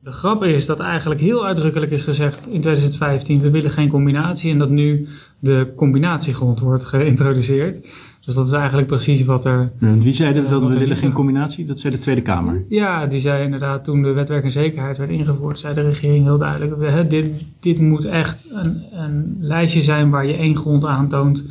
De 0.00 0.12
grap 0.12 0.44
is 0.44 0.66
dat 0.66 0.80
eigenlijk 0.80 1.20
heel 1.20 1.46
uitdrukkelijk 1.46 1.92
is 1.92 2.02
gezegd 2.02 2.46
in 2.46 2.60
2015: 2.60 3.40
we 3.40 3.50
willen 3.50 3.70
geen 3.70 3.88
combinatie 3.88 4.50
en 4.50 4.58
dat 4.58 4.70
nu 4.70 5.08
de 5.38 5.72
combinatiegrond 5.76 6.60
wordt 6.60 6.84
geïntroduceerd. 6.84 7.86
Dus 8.24 8.34
dat 8.34 8.46
is 8.46 8.52
eigenlijk 8.52 8.86
precies 8.86 9.24
wat 9.24 9.44
er. 9.44 9.72
wie 9.78 10.12
zei 10.12 10.34
dat, 10.34 10.48
dat 10.48 10.62
we 10.62 10.78
willen 10.78 10.96
geen 10.96 11.12
combinatie? 11.12 11.64
Dat 11.64 11.78
zei 11.78 11.94
de 11.94 12.00
Tweede 12.00 12.22
Kamer. 12.22 12.64
Ja, 12.68 13.06
die 13.06 13.20
zei 13.20 13.44
inderdaad 13.44 13.84
toen 13.84 14.02
de 14.02 14.12
wetwerk 14.12 14.44
en 14.44 14.50
zekerheid 14.50 14.98
werd 14.98 15.10
ingevoerd, 15.10 15.58
zei 15.58 15.74
de 15.74 15.82
regering 15.82 16.24
heel 16.24 16.38
duidelijk: 16.38 16.76
we, 16.76 17.06
dit, 17.08 17.44
dit 17.60 17.80
moet 17.80 18.04
echt 18.04 18.44
een, 18.50 18.82
een 18.92 19.36
lijstje 19.40 19.82
zijn 19.82 20.10
waar 20.10 20.26
je 20.26 20.36
één 20.36 20.56
grond 20.56 20.84
aantoont. 20.84 21.44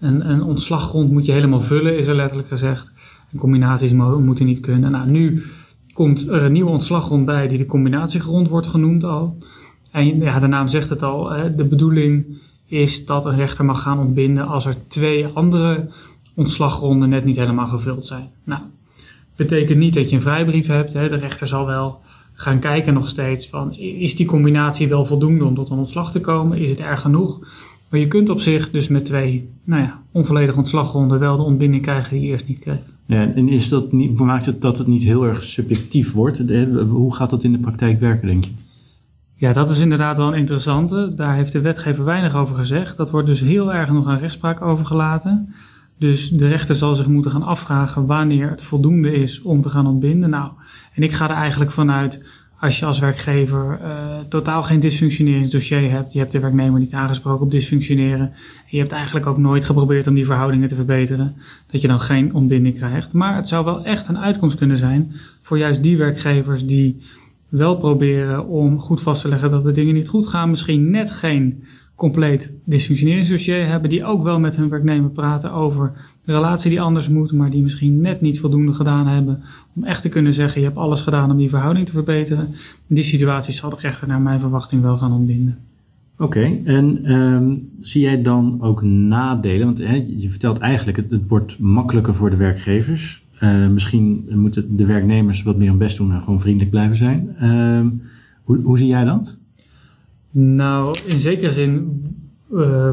Een, 0.00 0.30
een 0.30 0.42
ontslaggrond 0.42 1.10
moet 1.10 1.26
je 1.26 1.32
helemaal 1.32 1.60
vullen, 1.60 1.98
is 1.98 2.06
er 2.06 2.14
letterlijk 2.14 2.48
gezegd. 2.48 2.90
En 3.32 3.38
combinaties 3.38 3.92
moeten 3.92 4.46
niet 4.46 4.60
kunnen. 4.60 4.90
Nou, 4.90 5.08
nu 5.08 5.42
komt 5.92 6.28
er 6.28 6.42
een 6.42 6.52
nieuwe 6.52 6.70
ontslaggrond 6.70 7.24
bij 7.24 7.48
die 7.48 7.58
de 7.58 7.66
combinatiegrond 7.66 8.48
wordt 8.48 8.66
genoemd 8.66 9.04
al. 9.04 9.38
En 9.90 10.18
ja, 10.18 10.40
de 10.40 10.46
naam 10.46 10.68
zegt 10.68 10.88
het 10.88 11.02
al, 11.02 11.30
de 11.56 11.64
bedoeling 11.64 12.24
is 12.66 13.06
dat 13.06 13.24
een 13.24 13.36
rechter 13.36 13.64
mag 13.64 13.82
gaan 13.82 13.98
ontbinden 13.98 14.46
als 14.46 14.66
er 14.66 14.76
twee 14.88 15.26
andere 15.26 15.88
ontslaggronden 16.34 17.08
net 17.08 17.24
niet 17.24 17.36
helemaal 17.36 17.68
gevuld 17.68 18.06
zijn. 18.06 18.28
Nou, 18.44 18.60
betekent 19.36 19.78
niet 19.78 19.94
dat 19.94 20.10
je 20.10 20.16
een 20.16 20.22
vrijbrief 20.22 20.66
hebt. 20.66 20.92
Hè. 20.92 21.08
De 21.08 21.16
rechter 21.16 21.46
zal 21.46 21.66
wel 21.66 22.00
gaan 22.32 22.58
kijken 22.58 22.94
nog 22.94 23.08
steeds 23.08 23.48
van 23.48 23.74
is 23.74 24.16
die 24.16 24.26
combinatie 24.26 24.88
wel 24.88 25.04
voldoende 25.04 25.44
om 25.44 25.54
tot 25.54 25.70
een 25.70 25.78
ontslag 25.78 26.12
te 26.12 26.20
komen? 26.20 26.58
Is 26.58 26.70
het 26.70 26.78
erg 26.78 27.00
genoeg? 27.00 27.46
Maar 27.88 28.00
je 28.00 28.08
kunt 28.08 28.28
op 28.28 28.40
zich 28.40 28.70
dus 28.70 28.88
met 28.88 29.04
twee 29.04 29.50
nou 29.64 29.82
ja, 29.82 30.00
onvolledige 30.12 30.58
ontslaggronden 30.58 31.18
wel 31.18 31.36
de 31.36 31.42
ontbinding 31.42 31.82
krijgen 31.82 32.10
die 32.10 32.26
je 32.26 32.32
eerst 32.32 32.48
niet 32.48 32.58
kreeg. 32.58 32.96
En 33.08 33.48
is 33.48 33.68
dat 33.68 33.92
niet, 33.92 34.18
maakt 34.18 34.46
het 34.46 34.60
dat 34.60 34.78
het 34.78 34.86
niet 34.86 35.02
heel 35.02 35.24
erg 35.24 35.42
subjectief 35.42 36.12
wordt? 36.12 36.42
Hoe 36.88 37.14
gaat 37.14 37.30
dat 37.30 37.44
in 37.44 37.52
de 37.52 37.58
praktijk 37.58 38.00
werken, 38.00 38.26
denk 38.26 38.44
je? 38.44 38.50
Ja, 39.34 39.52
dat 39.52 39.70
is 39.70 39.78
inderdaad 39.78 40.16
wel 40.16 40.26
een 40.28 40.38
interessante. 40.38 41.12
Daar 41.16 41.34
heeft 41.34 41.52
de 41.52 41.60
wetgever 41.60 42.04
weinig 42.04 42.34
over 42.36 42.56
gezegd. 42.56 42.96
Dat 42.96 43.10
wordt 43.10 43.26
dus 43.26 43.40
heel 43.40 43.74
erg 43.74 43.92
nog 43.92 44.06
aan 44.06 44.18
rechtspraak 44.18 44.62
overgelaten. 44.62 45.54
Dus 45.98 46.30
de 46.30 46.48
rechter 46.48 46.74
zal 46.74 46.94
zich 46.94 47.06
moeten 47.06 47.30
gaan 47.30 47.42
afvragen 47.42 48.06
wanneer 48.06 48.50
het 48.50 48.62
voldoende 48.62 49.12
is 49.12 49.42
om 49.42 49.62
te 49.62 49.68
gaan 49.68 49.86
ontbinden. 49.86 50.30
Nou, 50.30 50.50
en 50.94 51.02
ik 51.02 51.12
ga 51.12 51.30
er 51.30 51.36
eigenlijk 51.36 51.70
vanuit, 51.70 52.22
als 52.60 52.78
je 52.78 52.84
als 52.84 52.98
werkgever 52.98 53.78
uh, 53.82 54.18
totaal 54.28 54.62
geen 54.62 54.80
dysfunctioneringsdossier 54.80 55.90
hebt, 55.90 56.12
je 56.12 56.18
hebt 56.18 56.32
de 56.32 56.38
werknemer 56.38 56.80
niet 56.80 56.92
aangesproken 56.92 57.44
op 57.44 57.50
dysfunctioneren, 57.50 58.26
en 58.28 58.66
je 58.66 58.78
hebt 58.78 58.92
eigenlijk 58.92 59.26
ook 59.26 59.38
nooit 59.38 59.64
geprobeerd 59.64 60.06
om 60.06 60.14
die 60.14 60.24
verhoudingen 60.24 60.68
te 60.68 60.74
verbeteren, 60.74 61.34
dat 61.70 61.80
je 61.80 61.88
dan 61.88 62.00
geen 62.00 62.34
ontbinding 62.34 62.76
krijgt. 62.76 63.12
Maar 63.12 63.36
het 63.36 63.48
zou 63.48 63.64
wel 63.64 63.84
echt 63.84 64.08
een 64.08 64.18
uitkomst 64.18 64.56
kunnen 64.56 64.76
zijn 64.76 65.12
voor 65.40 65.58
juist 65.58 65.82
die 65.82 65.96
werkgevers 65.96 66.66
die 66.66 67.02
wel 67.48 67.76
proberen 67.76 68.46
om 68.46 68.80
goed 68.80 69.00
vast 69.00 69.22
te 69.22 69.28
leggen 69.28 69.50
dat 69.50 69.64
de 69.64 69.72
dingen 69.72 69.94
niet 69.94 70.08
goed 70.08 70.26
gaan, 70.26 70.50
misschien 70.50 70.90
net 70.90 71.10
geen 71.10 71.64
compleet 71.98 72.50
dysfunctioneringsdossier 72.64 73.66
hebben, 73.66 73.90
die 73.90 74.04
ook 74.04 74.22
wel 74.22 74.40
met 74.40 74.56
hun 74.56 74.68
werknemer 74.68 75.10
praten 75.10 75.52
over 75.52 75.92
de 76.24 76.32
relatie 76.32 76.70
die 76.70 76.80
anders 76.80 77.08
moet, 77.08 77.32
maar 77.32 77.50
die 77.50 77.62
misschien 77.62 78.00
net 78.00 78.20
niet 78.20 78.40
voldoende 78.40 78.72
gedaan 78.72 79.06
hebben 79.06 79.42
om 79.74 79.84
echt 79.84 80.02
te 80.02 80.08
kunnen 80.08 80.34
zeggen: 80.34 80.60
je 80.60 80.66
hebt 80.66 80.78
alles 80.78 81.00
gedaan 81.00 81.30
om 81.30 81.36
die 81.36 81.48
verhouding 81.48 81.86
te 81.86 81.92
verbeteren. 81.92 82.46
In 82.86 82.94
die 82.94 83.04
situaties 83.04 83.56
zal 83.56 83.70
de 83.70 83.76
rechter 83.78 84.08
naar 84.08 84.20
mijn 84.20 84.40
verwachting 84.40 84.82
wel 84.82 84.96
gaan 84.96 85.12
ontbinden. 85.12 85.58
Oké, 86.18 86.50
en 86.64 87.12
um, 87.12 87.68
zie 87.80 88.02
jij 88.02 88.22
dan 88.22 88.58
ook 88.60 88.82
nadelen? 88.82 89.66
Want 89.66 89.78
hè, 89.78 90.04
je 90.18 90.30
vertelt 90.30 90.58
eigenlijk, 90.58 90.96
het, 90.96 91.28
wordt 91.28 91.58
makkelijker 91.58 92.14
voor 92.14 92.30
de 92.30 92.36
werkgevers. 92.36 93.22
misschien 93.72 94.26
moeten 94.30 94.76
de 94.76 94.86
werknemers 94.86 95.42
wat 95.42 95.56
meer 95.56 95.68
hun 95.68 95.78
best 95.78 95.96
doen 95.96 96.12
en 96.12 96.20
gewoon 96.20 96.40
vriendelijk 96.40 96.70
blijven 96.70 96.96
zijn. 96.96 97.36
Ehm, 97.38 97.86
hoe, 98.42 98.58
hoe 98.62 98.78
zie 98.78 98.86
jij 98.86 99.04
dat? 99.04 99.37
Nou, 100.30 100.98
in 101.06 101.18
zekere 101.18 101.52
zin 101.52 102.02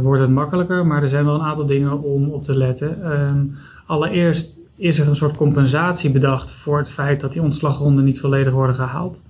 wordt 0.02 0.22
het 0.22 0.30
makkelijker, 0.30 0.86
maar 0.86 1.02
er 1.02 1.10
zijn 1.10 1.26
wel 1.26 1.36
een 1.36 1.42
aantal 1.42 1.66
dingen 1.66 2.02
om 2.02 2.30
op 2.30 2.44
te 2.44 2.58
letten. 2.58 3.04
Ehm, 3.04 3.46
allereerst 3.86 4.60
is 4.76 5.00
er 5.00 5.08
een 5.08 5.16
soort 5.16 5.38
compensatie 5.38 6.10
bedacht 6.10 6.52
voor 6.52 6.78
het 6.78 6.90
feit 6.90 7.20
dat 7.20 7.34
die 7.34 7.42
ontslagronden 7.42 8.04
niet 8.04 8.20
volledig 8.20 8.54
worden 8.54 8.76
gehaald. 8.76 9.22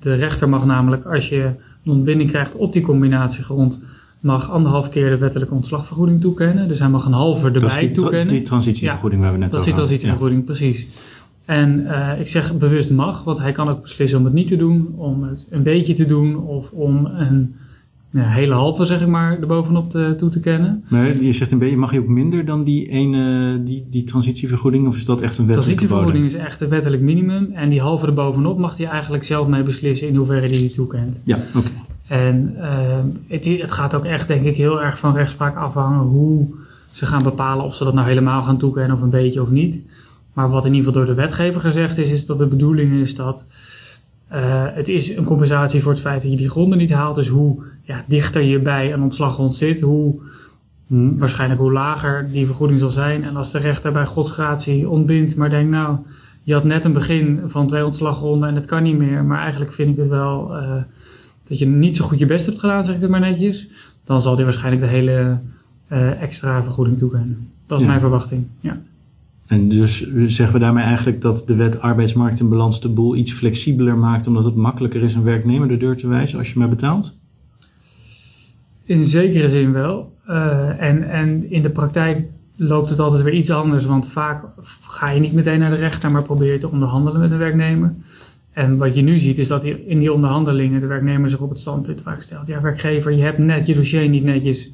De 0.00 0.14
rechter 0.14 0.48
mag 0.48 0.66
namelijk, 0.66 1.04
als 1.04 1.28
je 1.28 1.42
een 1.84 1.92
ontbinding 1.92 2.30
krijgt 2.30 2.54
op 2.54 2.72
die 2.72 2.82
combinatiegrond, 2.82 3.78
mag 4.20 4.50
anderhalf 4.50 4.88
keer 4.88 5.10
de 5.10 5.18
wettelijke 5.18 5.54
ontslagvergoeding 5.54 6.20
toekennen. 6.20 6.68
Dus 6.68 6.78
hij 6.78 6.88
mag 6.88 7.06
een 7.06 7.12
halve 7.12 7.46
erbij 7.46 7.60
dat 7.60 7.70
is 7.70 7.76
die 7.76 7.90
toekennen. 7.90 8.26
die 8.26 8.42
transitievergoeding 8.42 9.22
waar 9.22 9.32
we 9.32 9.38
net 9.38 9.46
over 9.46 9.58
Dat 9.58 9.66
is 9.66 9.74
die 9.74 9.84
transitievergoeding, 9.84 10.44
precies. 10.44 10.88
En 11.44 11.80
uh, 11.80 12.20
ik 12.20 12.28
zeg 12.28 12.56
bewust 12.56 12.90
mag, 12.90 13.24
want 13.24 13.38
hij 13.38 13.52
kan 13.52 13.68
ook 13.68 13.82
beslissen 13.82 14.18
om 14.18 14.24
het 14.24 14.34
niet 14.34 14.48
te 14.48 14.56
doen, 14.56 14.94
om 14.96 15.22
het 15.22 15.46
een 15.50 15.62
beetje 15.62 15.94
te 15.94 16.06
doen 16.06 16.36
of 16.36 16.70
om 16.70 17.06
een 17.06 17.54
ja, 18.10 18.28
hele 18.28 18.54
halve, 18.54 18.84
zeg 18.84 19.00
ik 19.00 19.06
maar, 19.06 19.40
erbovenop 19.40 19.90
te, 19.90 20.14
toe 20.18 20.30
te 20.30 20.40
kennen. 20.40 20.84
Maar 20.88 21.22
je 21.22 21.32
zegt 21.32 21.50
een 21.50 21.58
beetje, 21.58 21.76
mag 21.76 21.92
je 21.92 21.98
ook 21.98 22.08
minder 22.08 22.44
dan 22.44 22.64
die 22.64 22.88
ene, 22.88 23.62
die, 23.64 23.86
die 23.90 24.04
transitievergoeding? 24.04 24.86
Of 24.86 24.96
is 24.96 25.04
dat 25.04 25.20
echt 25.20 25.38
een 25.38 25.46
wettelijke 25.46 25.74
Transitievergoeding 25.74 26.24
is 26.24 26.34
echt 26.34 26.60
een 26.60 26.68
wettelijk 26.68 27.02
minimum. 27.02 27.50
En 27.52 27.68
die 27.68 27.80
halve 27.80 28.06
erbovenop 28.06 28.58
mag 28.58 28.76
hij 28.76 28.86
eigenlijk 28.86 29.24
zelf 29.24 29.46
mee 29.46 29.62
beslissen 29.62 30.08
in 30.08 30.16
hoeverre 30.16 30.48
hij 30.48 30.58
die 30.58 30.70
toekent. 30.70 31.16
Ja, 31.24 31.38
oké. 31.54 31.68
En 32.08 32.54
uh, 32.56 32.66
het, 33.28 33.44
het 33.44 33.72
gaat 33.72 33.94
ook 33.94 34.04
echt, 34.04 34.28
denk 34.28 34.44
ik, 34.44 34.56
heel 34.56 34.82
erg 34.82 34.98
van 34.98 35.14
rechtspraak 35.14 35.56
afhangen 35.56 36.00
hoe 36.00 36.54
ze 36.90 37.06
gaan 37.06 37.22
bepalen 37.22 37.64
of 37.64 37.74
ze 37.74 37.84
dat 37.84 37.94
nou 37.94 38.08
helemaal 38.08 38.42
gaan 38.42 38.58
toekennen 38.58 38.96
of 38.96 39.02
een 39.02 39.10
beetje 39.10 39.42
of 39.42 39.50
niet. 39.50 39.78
Maar 40.34 40.50
wat 40.50 40.64
in 40.64 40.74
ieder 40.74 40.86
geval 40.86 41.04
door 41.04 41.14
de 41.14 41.20
wetgever 41.20 41.60
gezegd 41.60 41.98
is, 41.98 42.10
is 42.10 42.26
dat 42.26 42.38
de 42.38 42.46
bedoeling 42.46 42.92
is 42.92 43.14
dat 43.14 43.44
uh, 44.32 44.64
het 44.68 44.88
is 44.88 45.16
een 45.16 45.24
compensatie 45.24 45.82
voor 45.82 45.92
het 45.92 46.00
feit 46.00 46.22
dat 46.22 46.30
je 46.30 46.36
die 46.36 46.48
gronden 46.48 46.78
niet 46.78 46.92
haalt. 46.92 47.14
Dus 47.14 47.28
hoe 47.28 47.62
ja, 47.82 48.04
dichter 48.06 48.42
je 48.42 48.58
bij 48.58 48.92
een 48.92 49.02
ontslaggrond 49.02 49.54
zit, 49.54 49.80
hoe 49.80 50.20
hm, 50.86 51.16
waarschijnlijk 51.18 51.60
hoe 51.60 51.72
lager 51.72 52.30
die 52.30 52.46
vergoeding 52.46 52.78
zal 52.78 52.90
zijn. 52.90 53.24
En 53.24 53.36
als 53.36 53.50
de 53.50 53.58
rechter 53.58 53.92
bij 53.92 54.06
godsgratie 54.06 54.88
ontbindt, 54.88 55.36
maar 55.36 55.50
denkt 55.50 55.70
nou, 55.70 55.98
je 56.42 56.52
had 56.52 56.64
net 56.64 56.84
een 56.84 56.92
begin 56.92 57.40
van 57.46 57.66
twee 57.66 57.84
ontslagronden 57.84 58.48
en 58.48 58.54
het 58.54 58.64
kan 58.64 58.82
niet 58.82 58.98
meer. 58.98 59.24
Maar 59.24 59.40
eigenlijk 59.40 59.72
vind 59.72 59.90
ik 59.90 59.96
het 59.96 60.08
wel 60.08 60.56
uh, 60.56 60.72
dat 61.48 61.58
je 61.58 61.66
niet 61.66 61.96
zo 61.96 62.04
goed 62.04 62.18
je 62.18 62.26
best 62.26 62.46
hebt 62.46 62.58
gedaan, 62.58 62.84
zeg 62.84 62.94
ik 62.94 63.00
het 63.00 63.10
maar 63.10 63.20
netjes. 63.20 63.66
Dan 64.04 64.22
zal 64.22 64.36
die 64.36 64.44
waarschijnlijk 64.44 64.82
de 64.82 64.88
hele 64.88 65.38
uh, 65.92 66.22
extra 66.22 66.62
vergoeding 66.62 66.98
toekennen. 66.98 67.48
Dat 67.66 67.78
is 67.78 67.84
ja. 67.84 67.90
mijn 67.90 68.00
verwachting, 68.00 68.46
ja. 68.60 68.78
En 69.46 69.68
dus 69.68 70.10
zeggen 70.26 70.52
we 70.52 70.58
daarmee 70.58 70.84
eigenlijk 70.84 71.20
dat 71.20 71.42
de 71.46 71.54
wet 71.54 71.80
arbeidsmarkt 71.80 72.40
en 72.40 72.48
balans 72.48 72.80
de 72.80 72.88
boel 72.88 73.16
iets 73.16 73.32
flexibeler 73.32 73.96
maakt, 73.96 74.26
omdat 74.26 74.44
het 74.44 74.54
makkelijker 74.54 75.02
is 75.02 75.14
een 75.14 75.22
werknemer 75.22 75.68
de 75.68 75.76
deur 75.76 75.96
te 75.96 76.06
wijzen 76.06 76.38
als 76.38 76.52
je 76.52 76.58
maar 76.58 76.68
betaalt? 76.68 77.14
In 78.84 79.06
zekere 79.06 79.48
zin 79.48 79.72
wel. 79.72 80.12
Uh, 80.28 80.82
en, 80.82 81.10
en 81.10 81.50
in 81.50 81.62
de 81.62 81.70
praktijk 81.70 82.22
loopt 82.56 82.90
het 82.90 82.98
altijd 82.98 83.22
weer 83.22 83.34
iets 83.34 83.50
anders, 83.50 83.84
want 83.84 84.06
vaak 84.06 84.44
ga 84.80 85.10
je 85.10 85.20
niet 85.20 85.32
meteen 85.32 85.58
naar 85.58 85.70
de 85.70 85.76
rechter, 85.76 86.10
maar 86.10 86.22
probeer 86.22 86.52
je 86.52 86.58
te 86.58 86.70
onderhandelen 86.70 87.20
met 87.20 87.30
een 87.30 87.38
werknemer. 87.38 87.94
En 88.52 88.76
wat 88.76 88.94
je 88.94 89.02
nu 89.02 89.18
ziet 89.18 89.38
is 89.38 89.48
dat 89.48 89.64
in 89.64 89.98
die 89.98 90.12
onderhandelingen 90.12 90.80
de 90.80 90.86
werknemer 90.86 91.30
zich 91.30 91.40
op 91.40 91.48
het 91.48 91.58
standpunt 91.58 92.02
vaak 92.02 92.20
stelt. 92.20 92.46
Ja, 92.46 92.60
werkgever, 92.60 93.12
je 93.12 93.22
hebt 93.22 93.38
net 93.38 93.66
je 93.66 93.74
dossier 93.74 94.08
niet 94.08 94.24
netjes 94.24 94.70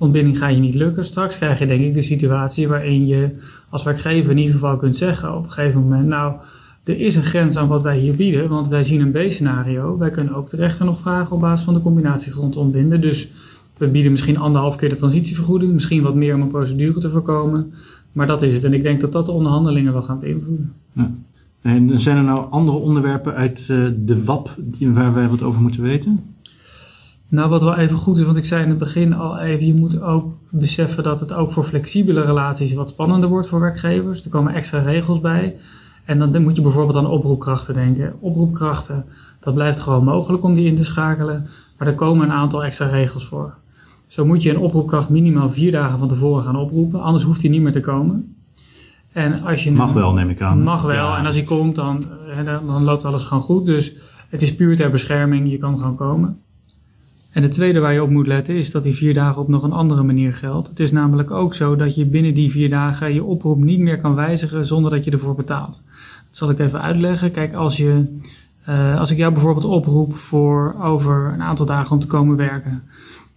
ontbinding 0.00 0.38
ga 0.38 0.48
je 0.48 0.58
niet 0.58 0.74
lukken. 0.74 1.04
Straks 1.04 1.36
krijg 1.36 1.58
je 1.58 1.66
denk 1.66 1.80
ik 1.80 1.94
de 1.94 2.02
situatie 2.02 2.68
waarin 2.68 3.06
je 3.06 3.28
als 3.70 3.82
werkgever 3.82 4.30
in 4.30 4.38
ieder 4.38 4.54
geval 4.54 4.76
kunt 4.76 4.96
zeggen 4.96 5.36
op 5.36 5.44
een 5.44 5.50
gegeven 5.50 5.80
moment, 5.80 6.06
nou, 6.06 6.34
er 6.84 7.00
is 7.00 7.16
een 7.16 7.22
grens 7.22 7.56
aan 7.56 7.68
wat 7.68 7.82
wij 7.82 7.98
hier 7.98 8.14
bieden, 8.14 8.48
want 8.48 8.68
wij 8.68 8.84
zien 8.84 9.00
een 9.00 9.26
B-scenario. 9.28 9.98
Wij 9.98 10.10
kunnen 10.10 10.34
ook 10.34 10.50
de 10.50 10.56
rechter 10.56 10.84
nog 10.84 11.00
vragen 11.00 11.32
op 11.32 11.40
basis 11.40 11.64
van 11.64 11.74
de 11.74 11.82
combinatiegrond 11.82 12.56
ontbinden. 12.56 13.00
Dus 13.00 13.28
we 13.76 13.86
bieden 13.86 14.10
misschien 14.10 14.38
anderhalf 14.38 14.76
keer 14.76 14.88
de 14.88 14.96
transitievergoeding, 14.96 15.72
misschien 15.72 16.02
wat 16.02 16.14
meer 16.14 16.34
om 16.34 16.40
een 16.40 16.50
procedure 16.50 17.00
te 17.00 17.10
voorkomen. 17.10 17.72
Maar 18.12 18.26
dat 18.26 18.42
is 18.42 18.54
het. 18.54 18.64
En 18.64 18.72
ik 18.72 18.82
denk 18.82 19.00
dat 19.00 19.12
dat 19.12 19.26
de 19.26 19.32
onderhandelingen 19.32 19.92
wel 19.92 20.02
gaan 20.02 20.20
beïnvloeden. 20.20 20.72
Ja. 20.92 21.10
En 21.62 21.98
zijn 21.98 22.16
er 22.16 22.22
nou 22.22 22.50
andere 22.50 22.78
onderwerpen 22.78 23.34
uit 23.34 23.66
uh, 23.70 23.88
de 23.98 24.24
WAP 24.24 24.56
waar 24.80 25.14
wij 25.14 25.28
wat 25.28 25.42
over 25.42 25.60
moeten 25.60 25.82
weten? 25.82 26.24
Nou, 27.30 27.48
wat 27.48 27.62
wel 27.62 27.76
even 27.76 27.96
goed 27.96 28.18
is, 28.18 28.24
want 28.24 28.36
ik 28.36 28.44
zei 28.44 28.62
in 28.62 28.68
het 28.68 28.78
begin 28.78 29.14
al 29.14 29.38
even, 29.38 29.66
je 29.66 29.74
moet 29.74 30.02
ook 30.02 30.36
beseffen 30.48 31.02
dat 31.02 31.20
het 31.20 31.32
ook 31.32 31.52
voor 31.52 31.64
flexibele 31.64 32.20
relaties 32.20 32.72
wat 32.72 32.88
spannender 32.88 33.28
wordt 33.28 33.48
voor 33.48 33.60
werkgevers. 33.60 34.24
Er 34.24 34.30
komen 34.30 34.54
extra 34.54 34.78
regels 34.78 35.20
bij. 35.20 35.56
En 36.04 36.18
dan 36.18 36.42
moet 36.42 36.56
je 36.56 36.62
bijvoorbeeld 36.62 36.96
aan 36.96 37.06
oproepkrachten 37.06 37.74
denken. 37.74 38.14
Oproepkrachten, 38.20 39.04
dat 39.40 39.54
blijft 39.54 39.80
gewoon 39.80 40.04
mogelijk 40.04 40.42
om 40.42 40.54
die 40.54 40.66
in 40.66 40.76
te 40.76 40.84
schakelen. 40.84 41.48
Maar 41.78 41.88
er 41.88 41.94
komen 41.94 42.26
een 42.26 42.32
aantal 42.32 42.64
extra 42.64 42.86
regels 42.86 43.26
voor. 43.26 43.54
Zo 44.06 44.26
moet 44.26 44.42
je 44.42 44.50
een 44.50 44.58
oproepkracht 44.58 45.08
minimaal 45.08 45.50
vier 45.50 45.72
dagen 45.72 45.98
van 45.98 46.08
tevoren 46.08 46.44
gaan 46.44 46.56
oproepen, 46.56 47.02
anders 47.02 47.24
hoeft 47.24 47.40
hij 47.40 47.50
niet 47.50 47.62
meer 47.62 47.72
te 47.72 47.80
komen. 47.80 48.34
En 49.12 49.42
als 49.42 49.64
je 49.64 49.72
mag 49.72 49.92
wel, 49.92 50.12
neem 50.12 50.28
ik 50.28 50.42
aan. 50.42 50.62
Mag 50.62 50.82
wel. 50.82 50.94
Ja. 50.94 51.18
En 51.18 51.26
als 51.26 51.34
hij 51.34 51.44
komt, 51.44 51.74
dan, 51.74 52.04
dan 52.66 52.84
loopt 52.84 53.04
alles 53.04 53.24
gewoon 53.24 53.42
goed. 53.42 53.66
Dus 53.66 53.94
het 54.28 54.42
is 54.42 54.54
puur 54.54 54.76
ter 54.76 54.90
bescherming, 54.90 55.50
je 55.50 55.58
kan 55.58 55.78
gewoon 55.78 55.96
komen. 55.96 56.38
En 57.32 57.42
het 57.42 57.52
tweede 57.52 57.80
waar 57.80 57.92
je 57.92 58.02
op 58.02 58.10
moet 58.10 58.26
letten 58.26 58.54
is 58.54 58.70
dat 58.70 58.82
die 58.82 58.94
vier 58.94 59.14
dagen 59.14 59.42
op 59.42 59.48
nog 59.48 59.62
een 59.62 59.72
andere 59.72 60.02
manier 60.02 60.32
geldt. 60.32 60.68
Het 60.68 60.80
is 60.80 60.92
namelijk 60.92 61.30
ook 61.30 61.54
zo 61.54 61.76
dat 61.76 61.94
je 61.94 62.04
binnen 62.04 62.34
die 62.34 62.50
vier 62.50 62.68
dagen 62.68 63.14
je 63.14 63.24
oproep 63.24 63.64
niet 63.64 63.80
meer 63.80 64.00
kan 64.00 64.14
wijzigen 64.14 64.66
zonder 64.66 64.90
dat 64.90 65.04
je 65.04 65.10
ervoor 65.10 65.34
betaalt. 65.34 65.80
Dat 66.26 66.36
zal 66.36 66.50
ik 66.50 66.58
even 66.58 66.82
uitleggen. 66.82 67.30
Kijk, 67.30 67.54
als, 67.54 67.76
je, 67.76 68.20
uh, 68.68 68.98
als 69.00 69.10
ik 69.10 69.16
jou 69.16 69.32
bijvoorbeeld 69.32 69.64
oproep 69.64 70.16
voor 70.16 70.74
over 70.82 71.32
een 71.32 71.42
aantal 71.42 71.66
dagen 71.66 71.90
om 71.90 72.00
te 72.00 72.06
komen 72.06 72.36
werken, 72.36 72.82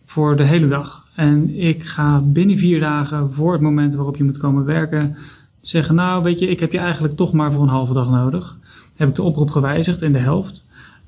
voor 0.06 0.36
de 0.36 0.44
hele 0.44 0.68
dag. 0.68 1.06
En 1.16 1.60
ik 1.60 1.84
ga 1.84 2.22
binnen 2.24 2.58
vier 2.58 2.80
dagen 2.80 3.34
voor 3.34 3.54
het 3.54 3.62
moment 3.62 3.96
waarop 3.96 4.18
je 4.18 4.24
moet 4.24 4.38
komen 4.38 4.66
werken 4.66 5.16
zeggen, 5.62 5.96
nou 5.96 6.24
weet 6.24 6.40
je, 6.40 6.48
ik 6.48 6.60
heb 6.60 6.72
je 6.72 6.78
eigenlijk 6.78 7.16
toch 7.16 7.34
maar 7.34 7.52
voor 7.52 7.64
een 7.64 7.70
halve 7.70 7.94
dag 7.94 8.10
nodig. 8.10 8.58
Heb 8.96 9.10
ik 9.10 9.16
de 9.16 9.22
oproep 9.22 9.50
gewijzigd 9.50 10.02
in 10.02 10.14
de 10.14 10.20
helft. 10.20 10.64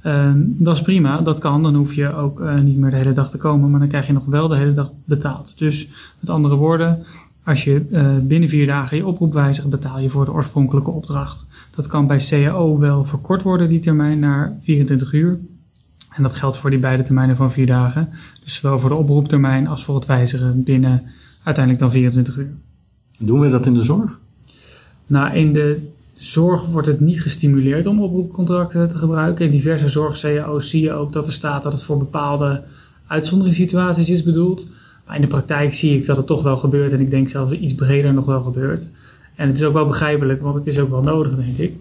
Uh, 0.06 0.32
dat 0.36 0.76
is 0.76 0.82
prima, 0.82 1.22
dat 1.22 1.40
kan. 1.40 1.64
Dan 1.64 1.76
hoef 1.76 1.94
je 1.94 2.14
ook 2.14 2.40
uh, 2.40 2.60
niet 2.60 2.78
meer 2.78 2.90
de 2.90 2.96
hele 2.96 3.14
dag 3.14 3.30
te 3.30 3.38
komen, 3.38 3.70
maar 3.70 3.80
dan 3.80 3.90
krijg 3.90 4.08
je 4.08 4.14
nog 4.14 4.26
wel 4.26 4.48
de 4.48 4.56
hele 4.56 4.74
dag 4.74 4.92
betaald. 5.06 5.54
Dus 5.58 5.88
met 6.20 6.30
andere 6.30 6.56
woorden, 6.56 7.04
als 7.44 7.64
je 7.64 7.86
uh, 7.92 8.08
binnen 8.22 8.50
vier 8.50 8.66
dagen 8.66 8.98
je 8.98 9.06
oproep 9.06 9.34
wijzigt, 9.34 9.70
betaal 9.70 10.00
je 10.00 10.10
voor 10.10 10.26
de 10.26 10.32
oorspronkelijke 10.32 10.92
opdracht. 10.92 11.46
Dat 11.76 11.88
kan 11.88 12.08
bij 12.08 12.18
CAO 12.18 12.78
wel 12.80 13.04
verkort 13.04 13.42
worden, 13.42 13.68
die 13.68 13.80
termijn, 13.80 14.20
naar 14.20 14.54
24 14.62 15.14
uur. 15.14 15.40
En 16.10 16.24
dat 16.24 16.34
geldt 16.34 16.58
voor 16.58 16.70
die 16.70 16.80
beide 16.80 17.04
termijnen 17.04 17.36
van 17.36 17.52
vier 17.52 17.66
dagen. 17.66 18.10
Dus 18.44 18.56
zowel 18.56 18.80
voor 18.80 18.90
de 18.90 18.96
oproeptermijn 18.96 19.68
als 19.68 19.84
voor 19.84 19.96
het 19.96 20.06
wijzigen 20.06 20.64
binnen 20.64 21.04
uiteindelijk 21.44 21.84
dan 21.84 21.92
24 21.92 22.38
uur. 22.38 22.54
Doen 23.18 23.40
we 23.40 23.50
dat 23.50 23.66
in 23.66 23.74
de 23.74 23.84
zorg? 23.84 24.20
Nou, 25.08 25.36
in 25.36 25.54
de 25.54 25.94
zorg 26.25 26.65
wordt 26.65 26.88
het 26.88 27.00
niet 27.00 27.22
gestimuleerd 27.22 27.86
om 27.86 28.01
oproepcontracten 28.01 28.89
te 28.89 28.98
gebruiken. 28.98 29.46
In 29.46 29.51
diverse 29.51 29.89
zorg-cao's 29.89 30.70
zie 30.70 30.82
je 30.82 30.91
ook 30.91 31.13
dat 31.13 31.27
er 31.27 31.34
staat 31.34 31.63
dat 31.63 31.72
het 31.72 31.84
voor 31.84 31.98
bepaalde 31.98 32.62
uitzonderingssituaties 33.08 34.10
is 34.10 34.24
bedoeld. 34.24 34.65
Maar 35.05 35.15
in 35.15 35.22
de 35.22 35.27
praktijk 35.27 35.74
zie 35.74 35.98
ik 35.98 36.05
dat 36.05 36.17
het 36.17 36.25
toch 36.25 36.44
wel 36.44 36.58
gebeurt 36.58 36.91
en 36.91 37.00
ik 37.00 37.10
denk 37.10 37.29
zelfs 37.29 37.51
iets 37.51 37.75
breder 37.75 38.13
nog 38.13 38.25
wel 38.25 38.41
gebeurt. 38.41 38.89
En 39.36 39.48
het 39.48 39.58
is 39.58 39.63
ook 39.63 39.74
wel 39.74 39.86
begrijpelijk, 39.86 40.41
want 40.41 40.55
het 40.55 40.67
is 40.67 40.79
ook 40.79 40.89
wel 40.89 41.01
nodig, 41.01 41.36
denk 41.36 41.58
ik. 41.58 41.74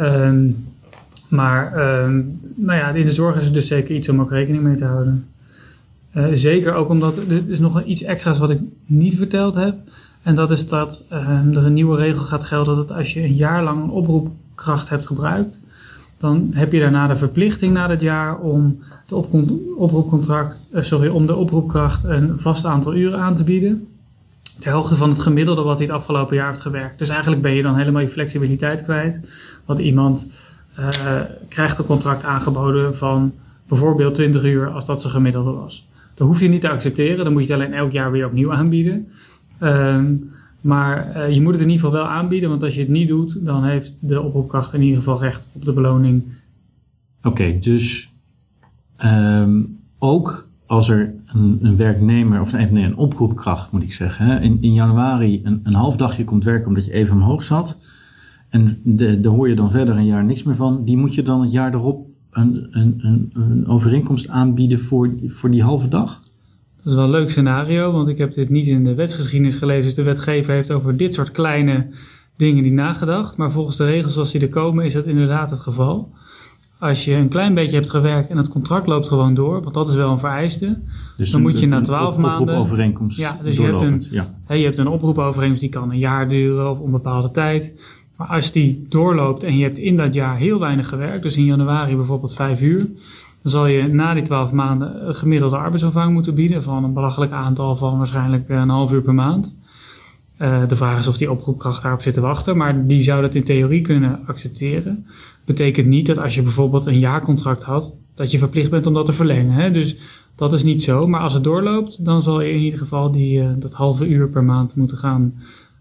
Um, 0.00 0.66
maar 1.28 1.64
um, 2.04 2.40
nou 2.54 2.78
ja, 2.78 2.90
in 2.90 3.06
de 3.06 3.12
zorg 3.12 3.36
is 3.36 3.44
het 3.44 3.54
dus 3.54 3.66
zeker 3.66 3.94
iets 3.94 4.08
om 4.08 4.20
ook 4.20 4.30
rekening 4.30 4.62
mee 4.62 4.76
te 4.76 4.84
houden. 4.84 5.26
Uh, 6.16 6.24
zeker 6.32 6.74
ook 6.74 6.88
omdat 6.88 7.16
er 7.16 7.42
is 7.48 7.60
nog 7.60 7.84
iets 7.84 8.02
extra's 8.02 8.38
wat 8.38 8.50
ik 8.50 8.60
niet 8.86 9.16
verteld 9.16 9.54
heb. 9.54 9.74
En 10.26 10.34
dat 10.34 10.50
is 10.50 10.68
dat 10.68 11.02
er 11.08 11.64
een 11.64 11.72
nieuwe 11.72 11.96
regel 11.96 12.22
gaat 12.22 12.44
gelden 12.44 12.76
dat 12.76 12.92
als 12.92 13.12
je 13.12 13.22
een 13.22 13.34
jaar 13.34 13.62
lang 13.62 13.82
een 13.82 13.90
oproepkracht 13.90 14.88
hebt 14.88 15.06
gebruikt, 15.06 15.58
dan 16.18 16.50
heb 16.52 16.72
je 16.72 16.80
daarna 16.80 17.06
de 17.06 17.16
verplichting 17.16 17.72
na 17.72 17.86
dat 17.86 18.00
jaar 18.00 18.38
om 18.38 18.78
de 19.08 19.14
oproepcontract, 19.76 20.60
uh, 20.72 20.82
sorry, 20.82 21.08
om 21.08 21.26
de 21.26 21.34
oproepkracht 21.34 22.04
een 22.04 22.38
vast 22.38 22.64
aantal 22.64 22.94
uren 22.94 23.18
aan 23.18 23.36
te 23.36 23.44
bieden. 23.44 23.86
Ter 24.58 24.72
hoogte 24.72 24.96
van 24.96 25.08
het 25.08 25.20
gemiddelde 25.20 25.62
wat 25.62 25.78
hij 25.78 25.86
het 25.86 25.96
afgelopen 25.96 26.36
jaar 26.36 26.48
heeft 26.48 26.60
gewerkt. 26.60 26.98
Dus 26.98 27.08
eigenlijk 27.08 27.42
ben 27.42 27.52
je 27.52 27.62
dan 27.62 27.76
helemaal 27.76 28.02
je 28.02 28.08
flexibiliteit 28.08 28.82
kwijt. 28.82 29.28
Want 29.64 29.78
iemand 29.78 30.32
uh, 30.78 30.88
krijgt 31.48 31.78
een 31.78 31.84
contract 31.84 32.24
aangeboden 32.24 32.96
van 32.96 33.32
bijvoorbeeld 33.68 34.14
20 34.14 34.44
uur 34.44 34.68
als 34.68 34.86
dat 34.86 35.00
zijn 35.00 35.12
gemiddelde 35.12 35.52
was. 35.52 35.88
Dat 36.14 36.26
hoeft 36.26 36.40
hij 36.40 36.48
niet 36.48 36.60
te 36.60 36.68
accepteren, 36.68 37.24
dan 37.24 37.32
moet 37.32 37.46
je 37.46 37.52
het 37.52 37.62
alleen 37.62 37.78
elk 37.78 37.92
jaar 37.92 38.10
weer 38.10 38.26
opnieuw 38.26 38.52
aanbieden. 38.52 39.08
Um, 39.62 40.30
maar 40.66 41.16
uh, 41.16 41.34
je 41.34 41.42
moet 41.42 41.52
het 41.52 41.62
in 41.62 41.68
ieder 41.68 41.84
geval 41.84 42.00
wel 42.00 42.10
aanbieden, 42.10 42.48
want 42.48 42.62
als 42.62 42.74
je 42.74 42.80
het 42.80 42.88
niet 42.88 43.08
doet, 43.08 43.44
dan 43.44 43.64
heeft 43.64 43.96
de 44.00 44.22
oproepkracht 44.22 44.74
in 44.74 44.82
ieder 44.82 44.98
geval 44.98 45.20
recht 45.20 45.48
op 45.52 45.64
de 45.64 45.72
beloning. 45.72 46.22
Oké, 47.22 47.58
dus 47.60 48.08
um, 49.04 49.78
ook 49.98 50.48
als 50.66 50.88
er 50.88 51.14
een, 51.26 51.58
een, 51.62 51.76
werknemer, 51.76 52.40
of 52.40 52.52
nee, 52.52 52.84
een 52.84 52.96
oproepkracht 52.96 53.72
moet 53.72 53.82
ik 53.82 53.92
zeggen, 53.92 54.26
hè, 54.26 54.40
in, 54.40 54.58
in 54.60 54.72
januari 54.72 55.40
een, 55.44 55.60
een 55.62 55.74
half 55.74 55.96
dagje 55.96 56.24
komt 56.24 56.44
werken 56.44 56.68
omdat 56.68 56.84
je 56.84 56.92
even 56.92 57.16
omhoog 57.16 57.44
zat. 57.44 57.76
en 58.48 58.80
daar 59.22 59.32
hoor 59.32 59.48
je 59.48 59.54
dan 59.54 59.70
verder 59.70 59.96
een 59.96 60.06
jaar 60.06 60.24
niks 60.24 60.42
meer 60.42 60.56
van, 60.56 60.84
die 60.84 60.96
moet 60.96 61.14
je 61.14 61.22
dan 61.22 61.40
het 61.40 61.52
jaar 61.52 61.74
erop 61.74 62.06
een, 62.30 62.66
een, 62.70 62.98
een, 63.02 63.30
een 63.34 63.66
overeenkomst 63.66 64.28
aanbieden 64.28 64.80
voor, 64.80 65.10
voor 65.26 65.50
die 65.50 65.62
halve 65.62 65.88
dag? 65.88 66.20
Dat 66.86 66.94
is 66.94 67.00
wel 67.00 67.08
een 67.14 67.20
leuk 67.20 67.30
scenario, 67.30 67.92
want 67.92 68.08
ik 68.08 68.18
heb 68.18 68.34
dit 68.34 68.48
niet 68.48 68.66
in 68.66 68.84
de 68.84 68.94
wetsgeschiedenis 68.94 69.56
gelezen. 69.56 69.84
Dus 69.84 69.94
de 69.94 70.02
wetgever 70.02 70.54
heeft 70.54 70.70
over 70.70 70.96
dit 70.96 71.14
soort 71.14 71.30
kleine 71.30 71.86
dingen 72.36 72.62
die 72.62 72.72
nagedacht. 72.72 73.36
Maar 73.36 73.50
volgens 73.50 73.76
de 73.76 73.84
regels 73.84 74.12
zoals 74.12 74.30
die 74.32 74.40
er 74.40 74.48
komen 74.48 74.84
is 74.84 74.92
dat 74.92 75.04
inderdaad 75.04 75.50
het 75.50 75.58
geval. 75.58 76.08
Als 76.78 77.04
je 77.04 77.14
een 77.14 77.28
klein 77.28 77.54
beetje 77.54 77.76
hebt 77.76 77.90
gewerkt 77.90 78.28
en 78.28 78.36
het 78.36 78.48
contract 78.48 78.86
loopt 78.86 79.08
gewoon 79.08 79.34
door, 79.34 79.62
want 79.62 79.74
dat 79.74 79.88
is 79.88 79.94
wel 79.94 80.10
een 80.10 80.18
vereiste. 80.18 80.78
Dus 81.16 81.30
Dan 81.30 81.40
een- 81.40 81.46
moet 81.46 81.60
je 81.60 81.66
na 81.66 81.76
een 81.76 81.82
12 81.82 82.14
op- 82.14 82.20
maanden- 82.20 82.40
oproepovereenkomst 82.40 83.18
Ja, 83.18 83.38
dus 83.42 83.56
je 83.56 83.62
hebt 83.62 83.80
een- 83.80 84.02
ja. 84.10 84.34
Je 84.54 84.64
hebt 84.64 84.78
een 84.78 84.88
oproepovereenkomst 84.88 85.60
die 85.60 85.70
kan 85.70 85.90
een 85.90 85.98
jaar 85.98 86.28
duren 86.28 86.70
of 86.70 86.78
onbepaalde 86.78 87.30
tijd. 87.30 87.72
Maar 88.16 88.26
als 88.28 88.52
die 88.52 88.86
doorloopt 88.88 89.42
en 89.42 89.56
je 89.56 89.62
hebt 89.64 89.78
in 89.78 89.96
dat 89.96 90.14
jaar 90.14 90.36
heel 90.36 90.58
weinig 90.58 90.88
gewerkt, 90.88 91.22
dus 91.22 91.36
in 91.36 91.44
januari 91.44 91.96
bijvoorbeeld 91.96 92.34
vijf 92.34 92.60
uur, 92.60 92.86
dan 93.46 93.54
zal 93.54 93.66
je 93.66 93.82
na 93.82 94.14
die 94.14 94.22
12 94.22 94.52
maanden 94.52 95.08
een 95.08 95.14
gemiddelde 95.14 95.56
arbeidsomvang 95.56 96.12
moeten 96.12 96.34
bieden 96.34 96.62
van 96.62 96.84
een 96.84 96.92
belachelijk 96.92 97.32
aantal 97.32 97.76
van 97.76 97.98
waarschijnlijk 97.98 98.48
een 98.48 98.68
half 98.68 98.92
uur 98.92 99.02
per 99.02 99.14
maand. 99.14 99.54
Eh, 100.36 100.68
de 100.68 100.76
vraag 100.76 100.98
is 100.98 101.06
of 101.06 101.16
die 101.16 101.30
oproepkracht 101.30 101.82
daarop 101.82 102.02
zit 102.02 102.14
te 102.14 102.20
wachten, 102.20 102.56
maar 102.56 102.86
die 102.86 103.02
zou 103.02 103.22
dat 103.22 103.34
in 103.34 103.44
theorie 103.44 103.80
kunnen 103.80 104.20
accepteren. 104.26 105.06
Betekent 105.44 105.86
niet 105.86 106.06
dat 106.06 106.18
als 106.18 106.34
je 106.34 106.42
bijvoorbeeld 106.42 106.86
een 106.86 106.98
jaarcontract 106.98 107.62
had, 107.62 107.92
dat 108.14 108.30
je 108.30 108.38
verplicht 108.38 108.70
bent 108.70 108.86
om 108.86 108.94
dat 108.94 109.06
te 109.06 109.12
verlengen. 109.12 109.52
Hè? 109.52 109.70
Dus 109.70 109.96
dat 110.36 110.52
is 110.52 110.62
niet 110.62 110.82
zo. 110.82 111.06
Maar 111.06 111.20
als 111.20 111.34
het 111.34 111.44
doorloopt, 111.44 112.04
dan 112.04 112.22
zal 112.22 112.40
je 112.40 112.52
in 112.52 112.60
ieder 112.60 112.78
geval 112.78 113.10
die, 113.10 113.40
eh, 113.40 113.48
dat 113.56 113.72
halve 113.72 114.08
uur 114.08 114.28
per 114.28 114.44
maand 114.44 114.74
moeten 114.74 114.96
gaan 114.96 115.34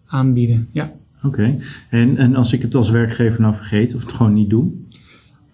aanbieden. 0.07 0.67
Ja. 0.71 0.91
Oké. 1.23 1.57
En, 1.89 2.17
en 2.17 2.35
als 2.35 2.53
ik 2.53 2.61
het 2.61 2.75
als 2.75 2.89
werkgever 2.89 3.41
nou 3.41 3.53
vergeet 3.53 3.95
of 3.95 4.01
het 4.01 4.11
gewoon 4.11 4.33
niet 4.33 4.49
doe? 4.49 4.71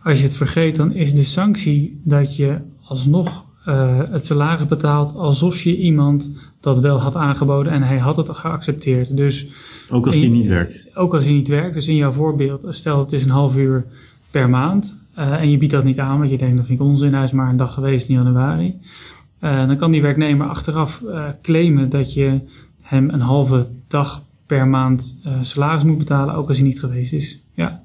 Als 0.03 0.17
je 0.19 0.23
het 0.25 0.33
vergeet, 0.35 0.75
dan 0.75 0.93
is 0.93 1.13
de 1.13 1.23
sanctie 1.23 1.99
dat 2.03 2.35
je 2.35 2.57
alsnog 2.83 3.45
eh, 3.65 3.97
het 4.09 4.25
salaris 4.25 4.65
betaalt 4.67 5.15
alsof 5.15 5.61
je 5.61 5.77
iemand 5.77 6.29
dat 6.59 6.79
wel 6.79 6.99
had 7.01 7.15
aangeboden 7.15 7.71
en 7.73 7.81
hij 7.83 7.97
had 7.97 8.15
het 8.17 8.29
geaccepteerd. 8.29 9.17
Dus 9.17 9.47
Ook 9.89 10.05
als 10.05 10.15
die 10.15 10.23
je- 10.23 10.29
niet 10.31 10.47
werkt? 10.47 10.83
ook 10.93 11.13
als 11.13 11.23
hij 11.23 11.33
niet 11.33 11.47
werkt, 11.47 11.73
dus 11.73 11.87
in 11.87 11.95
jouw 11.95 12.11
voorbeeld, 12.11 12.65
stel 12.69 12.99
het 12.99 13.11
is 13.13 13.23
een 13.23 13.29
half 13.29 13.55
uur 13.57 13.85
per 14.31 14.49
maand 14.49 14.95
eh, 15.13 15.33
en 15.41 15.49
je 15.49 15.57
biedt 15.57 15.71
dat 15.71 15.83
niet 15.83 15.99
aan, 15.99 16.17
want 16.17 16.29
je 16.29 16.37
denkt 16.37 16.57
dat 16.57 16.65
vind 16.65 16.79
ik 16.79 16.85
onzin, 16.85 17.13
hij 17.13 17.23
is 17.23 17.31
maar 17.31 17.49
een 17.49 17.57
dag 17.57 17.73
geweest 17.73 18.09
in 18.09 18.15
januari. 18.15 18.75
Eh, 19.39 19.67
dan 19.67 19.77
kan 19.77 19.91
die 19.91 20.01
werknemer 20.01 20.47
achteraf 20.47 21.03
claimen 21.41 21.89
dat 21.89 22.13
je 22.13 22.39
hem 22.81 23.09
een 23.09 23.21
halve 23.21 23.65
dag 23.87 24.21
per 24.45 24.67
maand 24.67 25.15
salaris 25.41 25.83
moet 25.83 25.97
betalen, 25.97 26.35
ook 26.35 26.47
als 26.47 26.57
hij 26.57 26.65
niet 26.67 26.79
geweest 26.79 27.13
is. 27.13 27.39
Ja. 27.53 27.81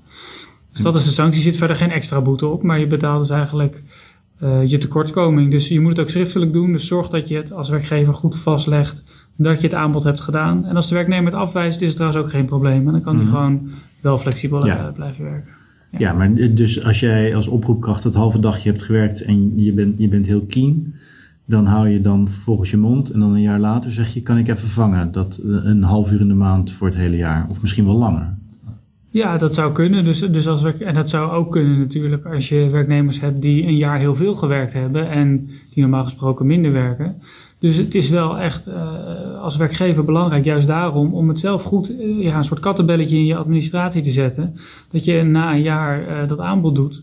Dus 0.76 0.85
dat 0.85 0.95
is 0.97 1.04
de 1.04 1.11
sanctie, 1.11 1.42
zit 1.42 1.56
verder 1.56 1.76
geen 1.76 1.90
extra 1.90 2.21
boete 2.21 2.47
op, 2.47 2.62
maar 2.62 2.78
je 2.78 2.87
betaalt 2.87 3.21
dus 3.21 3.30
eigenlijk 3.30 3.83
eh, 4.38 4.64
je 4.66 4.78
tekortkoming. 4.78 5.50
Dus 5.50 5.68
je 5.68 5.80
moet 5.80 5.90
het 5.90 6.00
ook 6.00 6.11
schriftelijk 6.11 6.52
doen, 6.52 6.73
dus 6.73 6.87
zorg 6.87 7.09
dat 7.09 7.28
je 7.28 7.37
het 7.37 7.52
als 7.52 7.68
werkgever 7.71 8.14
goed 8.14 8.37
vastlegt 8.37 9.02
dat 9.37 9.61
je 9.61 9.66
het 9.66 9.76
aanbod 9.76 10.02
hebt 10.04 10.21
gedaan. 10.21 10.64
En 10.66 10.76
als 10.76 10.88
de 10.88 10.95
werknemer 10.95 11.33
het 11.33 11.40
afwijst, 11.40 11.80
is 11.80 11.87
het 11.88 11.97
trouwens 11.97 12.23
ook 12.25 12.30
geen 12.30 12.45
probleem. 12.45 12.87
En 12.87 12.92
dan 12.92 13.00
kan 13.00 13.14
hij 13.16 13.25
Mhm. 13.25 13.35
gewoon 13.35 13.68
wel 14.00 14.18
flexibel 14.18 14.66
Ja. 14.66 14.87
eh, 14.87 14.92
blijven 14.92 15.25
werken. 15.25 15.49
Ja. 15.90 15.99
Ja, 15.99 16.12
maar 16.12 16.35
dus 16.54 16.85
als 16.85 17.00
jij 17.00 17.35
als 17.37 17.47
oproepkracht 17.47 18.04
het 18.04 18.14
halve 18.14 18.40
dagje 18.40 18.71
hebt 18.71 18.83
gewerkt 18.83 19.23
en 19.23 19.59
je 19.64 19.73
bent, 19.73 19.99
je 19.99 20.09
bent 20.09 20.26
heel 20.26 20.40
keen, 20.49 20.95
dan 21.45 21.66
hou 21.66 21.88
je 21.88 22.00
dan 22.00 22.28
volgens 22.28 22.71
je 22.71 22.76
mond 22.76 23.11
en 23.11 23.21
dan 23.21 23.33
een 23.35 23.40
jaar 23.42 23.61
later 23.61 23.92
zeg 23.92 24.14
je, 24.14 24.21
kan 24.23 24.38
ik 24.38 24.49
even 24.49 24.68
vangen 24.68 25.12
dat 25.12 25.37
eh, 25.45 25.49
een 25.62 25.83
half 25.83 26.11
uur 26.12 26.21
in 26.21 26.28
de 26.28 26.35
maand 26.35 26.73
voor 26.73 26.87
het 26.87 26.97
hele 26.97 27.16
jaar, 27.16 27.47
of 27.50 27.61
misschien 27.61 27.85
wel 27.85 27.97
langer. 27.99 28.35
Ja, 29.16 29.38
dat 29.38 29.54
zou 29.54 29.73
kunnen. 29.73 30.04
Dus, 30.04 30.18
dus 30.18 30.49
als 30.49 30.62
werk, 30.62 30.80
en 30.80 30.94
dat 30.94 31.08
zou 31.08 31.32
ook 31.32 31.52
kunnen 31.52 31.78
natuurlijk 31.78 32.25
als 32.25 32.49
je 32.49 32.68
werknemers 32.70 33.20
hebt 33.20 33.42
die 33.42 33.66
een 33.66 33.76
jaar 33.76 33.99
heel 33.99 34.14
veel 34.14 34.35
gewerkt 34.35 34.73
hebben 34.73 35.11
en 35.11 35.46
die 35.46 35.82
normaal 35.82 36.04
gesproken 36.04 36.46
minder 36.46 36.73
werken. 36.73 37.16
Dus 37.58 37.76
het 37.76 37.94
is 37.94 38.11
wel 38.11 38.38
echt 38.38 38.66
eh, 38.66 39.40
als 39.40 39.56
werkgever 39.56 40.05
belangrijk, 40.05 40.44
juist 40.44 40.66
daarom, 40.66 41.14
om 41.14 41.29
het 41.29 41.38
zelf 41.38 41.62
goed, 41.62 41.98
eh, 41.98 42.22
ja, 42.22 42.37
een 42.37 42.44
soort 42.44 42.61
kattenbelletje 42.61 43.16
in 43.16 43.26
je 43.26 43.37
administratie 43.37 44.02
te 44.02 44.11
zetten. 44.11 44.57
Dat 44.90 45.05
je 45.05 45.22
na 45.22 45.55
een 45.55 45.62
jaar 45.62 46.07
eh, 46.07 46.29
dat 46.29 46.40
aanbod 46.40 46.74
doet 46.74 47.02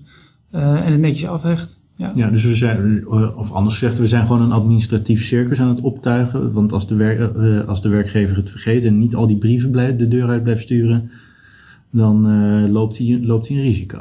en 0.52 0.92
het 0.92 1.00
netjes 1.00 1.30
afhecht. 1.30 1.78
Ja. 1.96 2.12
Ja, 2.16 2.30
dus 2.30 2.44
we 2.44 2.56
zijn, 2.56 3.08
of 3.36 3.52
anders 3.52 3.78
gezegd, 3.78 3.98
we 3.98 4.08
zijn 4.08 4.26
gewoon 4.26 4.42
een 4.42 4.52
administratief 4.52 5.26
circus 5.26 5.60
aan 5.60 5.68
het 5.68 5.82
optuigen. 5.82 6.52
Want 6.52 6.74
als 6.74 6.88
de, 6.88 6.96
werk, 6.96 7.38
als 7.68 7.82
de 7.82 7.90
werkgever 7.90 8.36
het 8.36 8.50
vergeet 8.50 8.84
en 8.84 8.98
niet 8.98 9.16
al 9.16 9.28
die 9.28 9.38
brieven 9.38 9.98
de 9.98 10.08
deur 10.08 10.28
uit 10.28 10.44
blijft 10.44 10.62
sturen, 10.62 11.10
dan 11.94 12.28
eh, 12.30 12.72
loopt, 12.72 12.98
hij, 12.98 13.20
loopt 13.22 13.48
hij 13.48 13.58
een 13.58 13.64
risico. 13.64 14.00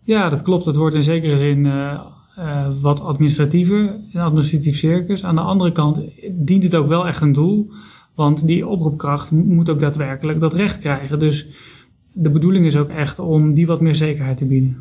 Ja, 0.00 0.28
dat 0.28 0.42
klopt. 0.42 0.64
Het 0.64 0.76
wordt 0.76 0.94
in 0.94 1.02
zekere 1.02 1.36
zin 1.36 1.66
eh, 1.66 2.00
eh, 2.36 2.66
wat 2.80 3.00
administratiever, 3.00 3.94
een 4.12 4.20
administratief 4.20 4.76
circus. 4.78 5.24
Aan 5.24 5.34
de 5.34 5.40
andere 5.40 5.72
kant 5.72 6.00
dient 6.30 6.62
het 6.64 6.74
ook 6.74 6.88
wel 6.88 7.06
echt 7.06 7.20
een 7.22 7.32
doel. 7.32 7.70
Want 8.14 8.46
die 8.46 8.66
oproepkracht 8.66 9.30
mo- 9.30 9.44
moet 9.44 9.68
ook 9.68 9.80
daadwerkelijk 9.80 10.40
dat 10.40 10.54
recht 10.54 10.78
krijgen. 10.78 11.18
Dus 11.18 11.46
de 12.12 12.30
bedoeling 12.30 12.66
is 12.66 12.76
ook 12.76 12.88
echt 12.88 13.18
om 13.18 13.54
die 13.54 13.66
wat 13.66 13.80
meer 13.80 13.94
zekerheid 13.94 14.36
te 14.36 14.44
bieden. 14.44 14.76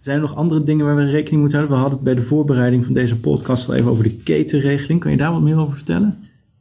Zijn 0.00 0.16
er 0.16 0.22
nog 0.22 0.34
andere 0.36 0.64
dingen 0.64 0.86
waar 0.86 0.96
we 0.96 1.04
rekening 1.10 1.40
moeten 1.40 1.58
houden? 1.58 1.76
We 1.76 1.82
hadden 1.82 1.98
het 1.98 2.14
bij 2.14 2.22
de 2.22 2.28
voorbereiding 2.28 2.84
van 2.84 2.94
deze 2.94 3.16
podcast 3.20 3.68
al 3.68 3.74
even 3.74 3.90
over 3.90 4.02
de 4.04 4.14
ketenregeling. 4.14 5.00
Kan 5.00 5.10
je 5.10 5.16
daar 5.16 5.32
wat 5.32 5.42
meer 5.42 5.56
over 5.58 5.74
vertellen? 5.74 6.18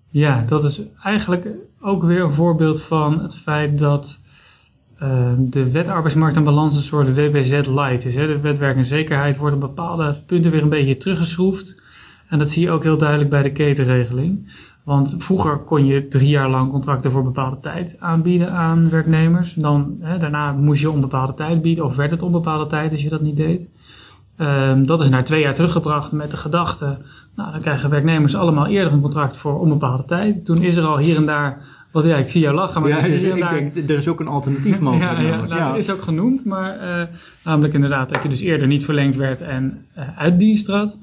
Ja, 0.10 0.45
dat 0.47 0.63
is 0.63 0.81
eigenlijk 1.03 1.47
ook 1.81 2.03
weer 2.03 2.21
een 2.21 2.31
voorbeeld 2.34 2.81
van 2.81 3.21
het 3.21 3.36
feit 3.36 3.77
dat 3.79 4.17
eh, 5.01 5.31
de 5.37 5.71
wet 5.71 5.87
arbeidsmarkt 5.87 6.35
en 6.35 6.43
balans 6.43 6.75
een 6.75 6.81
soort 6.81 7.15
WBZ 7.15 7.51
light 7.67 8.05
is. 8.05 8.15
Hè. 8.15 8.27
De 8.27 8.39
wet 8.39 8.57
werk 8.57 8.75
en 8.75 8.85
zekerheid 8.85 9.37
wordt 9.37 9.55
op 9.55 9.61
bepaalde 9.61 10.15
punten 10.25 10.51
weer 10.51 10.61
een 10.61 10.69
beetje 10.69 10.97
teruggeschroefd. 10.97 11.81
En 12.27 12.39
dat 12.39 12.49
zie 12.49 12.63
je 12.63 12.71
ook 12.71 12.83
heel 12.83 12.97
duidelijk 12.97 13.29
bij 13.29 13.41
de 13.41 13.51
ketenregeling. 13.51 14.51
Want 14.83 15.15
vroeger 15.17 15.57
kon 15.57 15.85
je 15.85 16.07
drie 16.07 16.29
jaar 16.29 16.49
lang 16.49 16.69
contracten 16.69 17.11
voor 17.11 17.23
bepaalde 17.23 17.59
tijd 17.61 17.95
aanbieden 17.99 18.51
aan 18.51 18.89
werknemers. 18.89 19.53
Dan, 19.53 19.97
hè, 19.99 20.17
daarna 20.17 20.51
moest 20.51 20.81
je 20.81 20.91
onbepaalde 20.91 21.33
tijd 21.33 21.61
bieden, 21.61 21.85
of 21.85 21.95
werd 21.95 22.11
het 22.11 22.21
onbepaalde 22.21 22.67
tijd 22.67 22.91
als 22.91 23.01
je 23.01 23.09
dat 23.09 23.21
niet 23.21 23.37
deed. 23.37 23.61
Ehm, 24.35 24.85
dat 24.85 25.01
is 25.01 25.09
naar 25.09 25.23
twee 25.23 25.41
jaar 25.41 25.53
teruggebracht 25.53 26.11
met 26.11 26.31
de 26.31 26.37
gedachte, 26.37 26.97
nou 27.35 27.51
dan 27.51 27.61
krijgen 27.61 27.89
werknemers 27.89 28.35
allemaal 28.35 28.67
eerder 28.67 28.93
een 28.93 29.01
contract 29.01 29.37
voor 29.37 29.59
onbepaalde 29.59 30.05
tijd. 30.05 30.45
Toen 30.45 30.61
is 30.61 30.75
er 30.75 30.85
al 30.85 30.97
hier 30.97 31.15
en 31.15 31.25
daar, 31.25 31.57
wat 31.91 32.06
ja, 32.06 32.17
ik 32.17 32.30
zie 32.30 32.41
jou 32.41 32.56
lachen, 32.56 32.82
maar 32.82 32.89
ja, 32.89 33.01
dus 33.01 33.23
ik 33.23 33.39
daar- 33.39 33.49
denk, 33.49 33.89
er 33.89 33.97
is 33.97 34.08
ook 34.08 34.19
een 34.19 34.27
alternatief 34.27 34.80
mogelijk. 34.89 35.17
ja, 35.17 35.21
ja, 35.27 35.45
nou, 35.45 35.71
dat 35.71 35.77
is 35.77 35.89
ook 35.89 36.01
genoemd, 36.01 36.45
maar 36.45 36.80
eh, 36.80 37.08
namelijk 37.43 37.73
inderdaad 37.73 38.13
dat 38.13 38.23
je 38.23 38.30
dus 38.30 38.39
eerder 38.41 38.67
niet 38.67 38.86
verlengd 38.86 39.15
werd 39.15 39.41
en 39.41 39.86
eh, 39.93 40.04
uit 40.17 40.39
dienst 40.39 40.65
trad. 40.65 40.97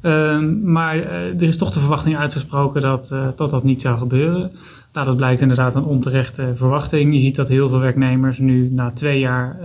Ehm, 0.00 0.72
maar 0.72 0.96
eh, 0.98 1.26
er 1.26 1.42
is 1.42 1.56
toch 1.56 1.70
de 1.72 1.80
verwachting 1.80 2.16
uitgesproken 2.16 2.80
dat, 2.82 3.08
dat 3.36 3.50
dat 3.50 3.64
niet 3.64 3.80
zou 3.80 3.98
gebeuren. 3.98 4.50
Nou, 4.92 5.06
dat 5.06 5.16
blijkt 5.16 5.40
inderdaad 5.40 5.74
een 5.74 5.84
onterechte 5.84 6.52
verwachting. 6.54 7.14
Je 7.14 7.20
ziet 7.20 7.36
dat 7.36 7.48
heel 7.48 7.68
veel 7.68 7.78
werknemers 7.80 8.38
nu 8.38 8.68
na 8.72 8.90
twee 8.90 9.18
jaar 9.18 9.56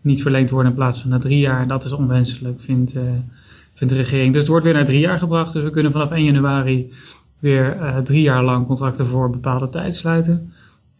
niet 0.00 0.22
verlengd 0.22 0.50
worden 0.50 0.70
in 0.70 0.76
plaats 0.76 1.00
van 1.00 1.10
na 1.10 1.18
drie 1.18 1.38
jaar. 1.38 1.60
En 1.60 1.68
dat 1.68 1.84
is 1.84 1.92
onwenselijk, 1.92 2.60
vindt, 2.60 2.92
vindt 3.74 3.94
de 3.94 4.00
regering. 4.00 4.30
Dus 4.30 4.40
het 4.40 4.50
wordt 4.50 4.64
weer 4.64 4.74
naar 4.74 4.84
drie 4.84 5.00
jaar 5.00 5.18
gebracht. 5.18 5.52
Dus 5.52 5.62
we 5.62 5.70
kunnen 5.70 5.92
vanaf 5.92 6.10
1 6.10 6.24
januari 6.24 6.92
weer 7.40 7.76
eh, 7.76 7.98
drie 7.98 8.22
jaar 8.22 8.44
lang 8.44 8.66
contracten 8.66 9.06
voor 9.06 9.30
bepaalde 9.30 9.68
tijd 9.68 9.94
sluiten. 9.94 10.52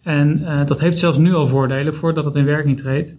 En 0.03 0.45
eh, 0.47 0.67
dat 0.67 0.81
heeft 0.81 0.99
zelfs 0.99 1.19
nu 1.19 1.35
al 1.35 1.47
voordelen 1.47 1.95
voordat 1.95 2.25
het 2.25 2.35
in 2.35 2.45
werking 2.45 2.77
treedt. 2.77 3.15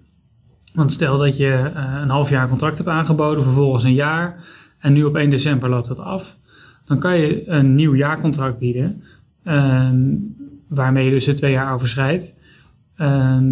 Want 0.74 0.92
stel 0.92 1.18
dat 1.18 1.38
je 1.38 1.72
eh, 1.76 1.98
een 2.02 2.10
half 2.10 2.30
jaar 2.30 2.50
contract 2.50 2.78
hebt 2.78 2.90
aangeboden, 2.90 3.44
vervolgens 3.44 3.84
een 3.84 3.94
jaar. 3.94 4.36
En 4.80 4.94
nu 4.94 5.04
op 5.04 5.16
1 5.16 5.30
december 5.30 5.70
loopt 5.70 5.88
dat 5.88 6.00
af. 6.00 6.36
Dan 6.86 7.00
kan 7.00 7.20
je 7.20 7.50
een 7.50 7.76
nieuw 7.76 7.96
jaarcontract 7.96 8.60
bieden. 8.60 9.04
ehm, 9.44 10.16
waarmee 10.68 11.06
je 11.06 11.12
dus 11.12 11.26
de 11.26 11.34
twee 11.34 11.52
jaar 11.52 11.74
overschrijdt. 11.74 12.34
Ehm, 13.02 13.46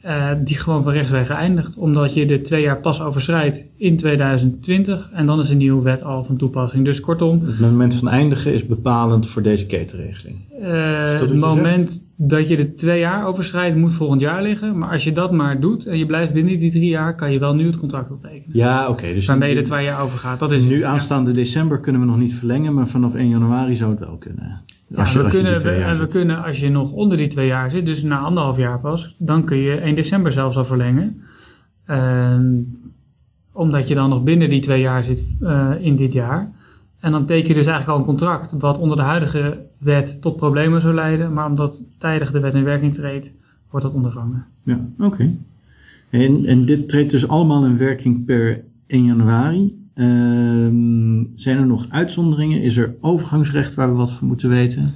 eh, 0.00 0.26
die 0.44 0.56
gewoon 0.56 0.82
van 0.82 0.92
rechtswege 0.92 1.32
eindigt. 1.32 1.76
Omdat 1.76 2.14
je 2.14 2.26
de 2.26 2.42
twee 2.42 2.62
jaar 2.62 2.76
pas 2.80 3.00
overschrijdt 3.02 3.64
in 3.76 3.96
2020. 3.96 5.08
En 5.12 5.26
dan 5.26 5.38
is 5.40 5.48
de 5.48 5.54
nieuwe 5.54 5.82
wet 5.82 6.02
al 6.02 6.24
van 6.24 6.36
toepassing. 6.36 6.84
Dus 6.84 7.00
kortom, 7.00 7.42
Het 7.46 7.60
moment 7.60 7.94
van 7.94 8.08
eindigen 8.08 8.54
is 8.54 8.66
bepalend 8.66 9.26
voor 9.28 9.42
deze 9.42 9.66
ketenregeling. 9.66 10.36
eh, 10.62 11.10
wat 11.20 11.28
het 11.28 11.34
moment 11.38 12.02
dat 12.16 12.48
je 12.48 12.56
de 12.56 12.74
twee 12.74 12.98
jaar 12.98 13.26
overschrijdt, 13.26 13.76
moet 13.76 13.94
volgend 13.94 14.20
jaar 14.20 14.42
liggen. 14.42 14.78
Maar 14.78 14.90
als 14.90 15.04
je 15.04 15.12
dat 15.12 15.32
maar 15.32 15.60
doet 15.60 15.86
en 15.86 15.98
je 15.98 16.06
blijft 16.06 16.32
binnen 16.32 16.58
die 16.58 16.70
drie 16.70 16.88
jaar, 16.90 17.14
kan 17.14 17.32
je 17.32 17.38
wel 17.38 17.54
nu 17.54 17.66
het 17.66 17.76
contract 17.78 18.10
optekenen. 18.10 18.42
Ja, 18.52 18.88
oké. 18.88 19.14
dus 19.14 19.26
Waarmee 19.26 19.48
je 19.54 19.60
de 19.60 19.66
twee 19.66 19.84
jaar 19.84 20.02
overgaat. 20.02 20.38
Dat 20.38 20.52
is 20.52 20.60
het. 20.62 20.70
nu 20.70 20.78
Ja. 20.78 20.88
aanstaande 20.88 21.30
december 21.30 21.80
kunnen 21.80 22.00
we 22.00 22.06
nog 22.06 22.18
niet 22.18 22.34
verlengen, 22.34 22.74
maar 22.74 22.86
vanaf 22.88 23.14
1 23.14 23.28
januari 23.28 23.74
zou 23.76 23.90
het 23.90 24.00
wel 24.00 24.16
kunnen. 24.18 24.60
Ja, 24.92 24.98
Als 24.98 25.14
we, 25.14 25.28
kunnen, 25.28 25.62
we, 25.62 25.96
we 25.98 26.06
kunnen, 26.06 26.44
als 26.44 26.60
je 26.60 26.68
nog 26.68 26.92
onder 26.92 27.16
die 27.16 27.28
twee 27.28 27.46
jaar 27.46 27.70
zit, 27.70 27.86
dus 27.86 28.02
na 28.02 28.18
anderhalf 28.18 28.56
jaar 28.56 28.80
pas, 28.80 29.14
dan 29.18 29.44
kun 29.44 29.56
je 29.56 29.76
1 29.76 29.94
december 29.94 30.32
zelfs 30.32 30.56
al 30.56 30.64
verlengen. 30.64 31.22
Ehm, 31.86 32.60
omdat 33.52 33.88
je 33.88 33.94
dan 33.94 34.08
nog 34.08 34.22
binnen 34.22 34.48
die 34.48 34.60
twee 34.60 34.80
jaar 34.80 35.04
zit 35.04 35.24
eh, 35.40 35.70
in 35.80 35.96
dit 35.96 36.12
jaar. 36.12 36.50
En 37.00 37.12
dan 37.12 37.26
teken 37.26 37.48
je 37.48 37.54
dus 37.54 37.66
eigenlijk 37.66 37.88
al 37.88 37.98
een 37.98 38.18
contract 38.18 38.52
wat 38.52 38.78
onder 38.78 38.96
de 38.96 39.02
huidige 39.02 39.66
wet 39.78 40.22
tot 40.22 40.36
problemen 40.36 40.80
zou 40.80 40.94
leiden. 40.94 41.32
Maar 41.32 41.46
omdat 41.46 41.80
tijdig 41.98 42.30
de 42.30 42.40
wet 42.40 42.54
in 42.54 42.64
werking 42.64 42.94
treedt, 42.94 43.30
wordt 43.70 43.86
dat 43.86 43.94
ondervangen. 43.94 44.44
Ja, 44.62 44.80
oké. 44.98 45.30
En, 46.10 46.44
en 46.44 46.64
dit 46.64 46.88
treedt 46.88 47.10
dus 47.10 47.28
allemaal 47.28 47.64
in 47.64 47.76
werking 47.76 48.24
per 48.24 48.64
1 48.86 49.04
januari. 49.04 49.81
Ehm, 49.94 51.24
zijn 51.34 51.58
er 51.58 51.66
nog 51.66 51.86
uitzonderingen? 51.88 52.62
Is 52.62 52.76
er 52.76 52.94
overgangsrecht 53.00 53.74
waar 53.74 53.88
we 53.88 53.96
wat 53.96 54.12
van 54.12 54.26
moeten 54.26 54.48
weten? 54.48 54.94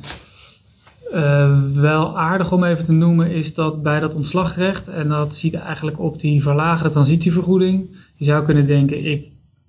Uh, 1.15 1.63
wel 1.75 2.19
aardig 2.19 2.53
om 2.53 2.65
even 2.65 2.85
te 2.85 2.93
noemen 2.93 3.31
is 3.31 3.55
dat 3.55 3.83
bij 3.83 4.01
dat 4.01 4.15
ontslagrecht, 4.15 4.89
en 4.89 5.09
dat 5.09 5.35
ziet 5.35 5.55
eigenlijk 5.55 6.01
op 6.01 6.21
die 6.21 6.43
verlagerde 6.43 6.91
transitievergoeding. 6.91 7.87
Je 8.15 8.25
zou 8.25 8.45
kunnen 8.45 8.67
denken, 8.67 9.05
ik 9.05 9.25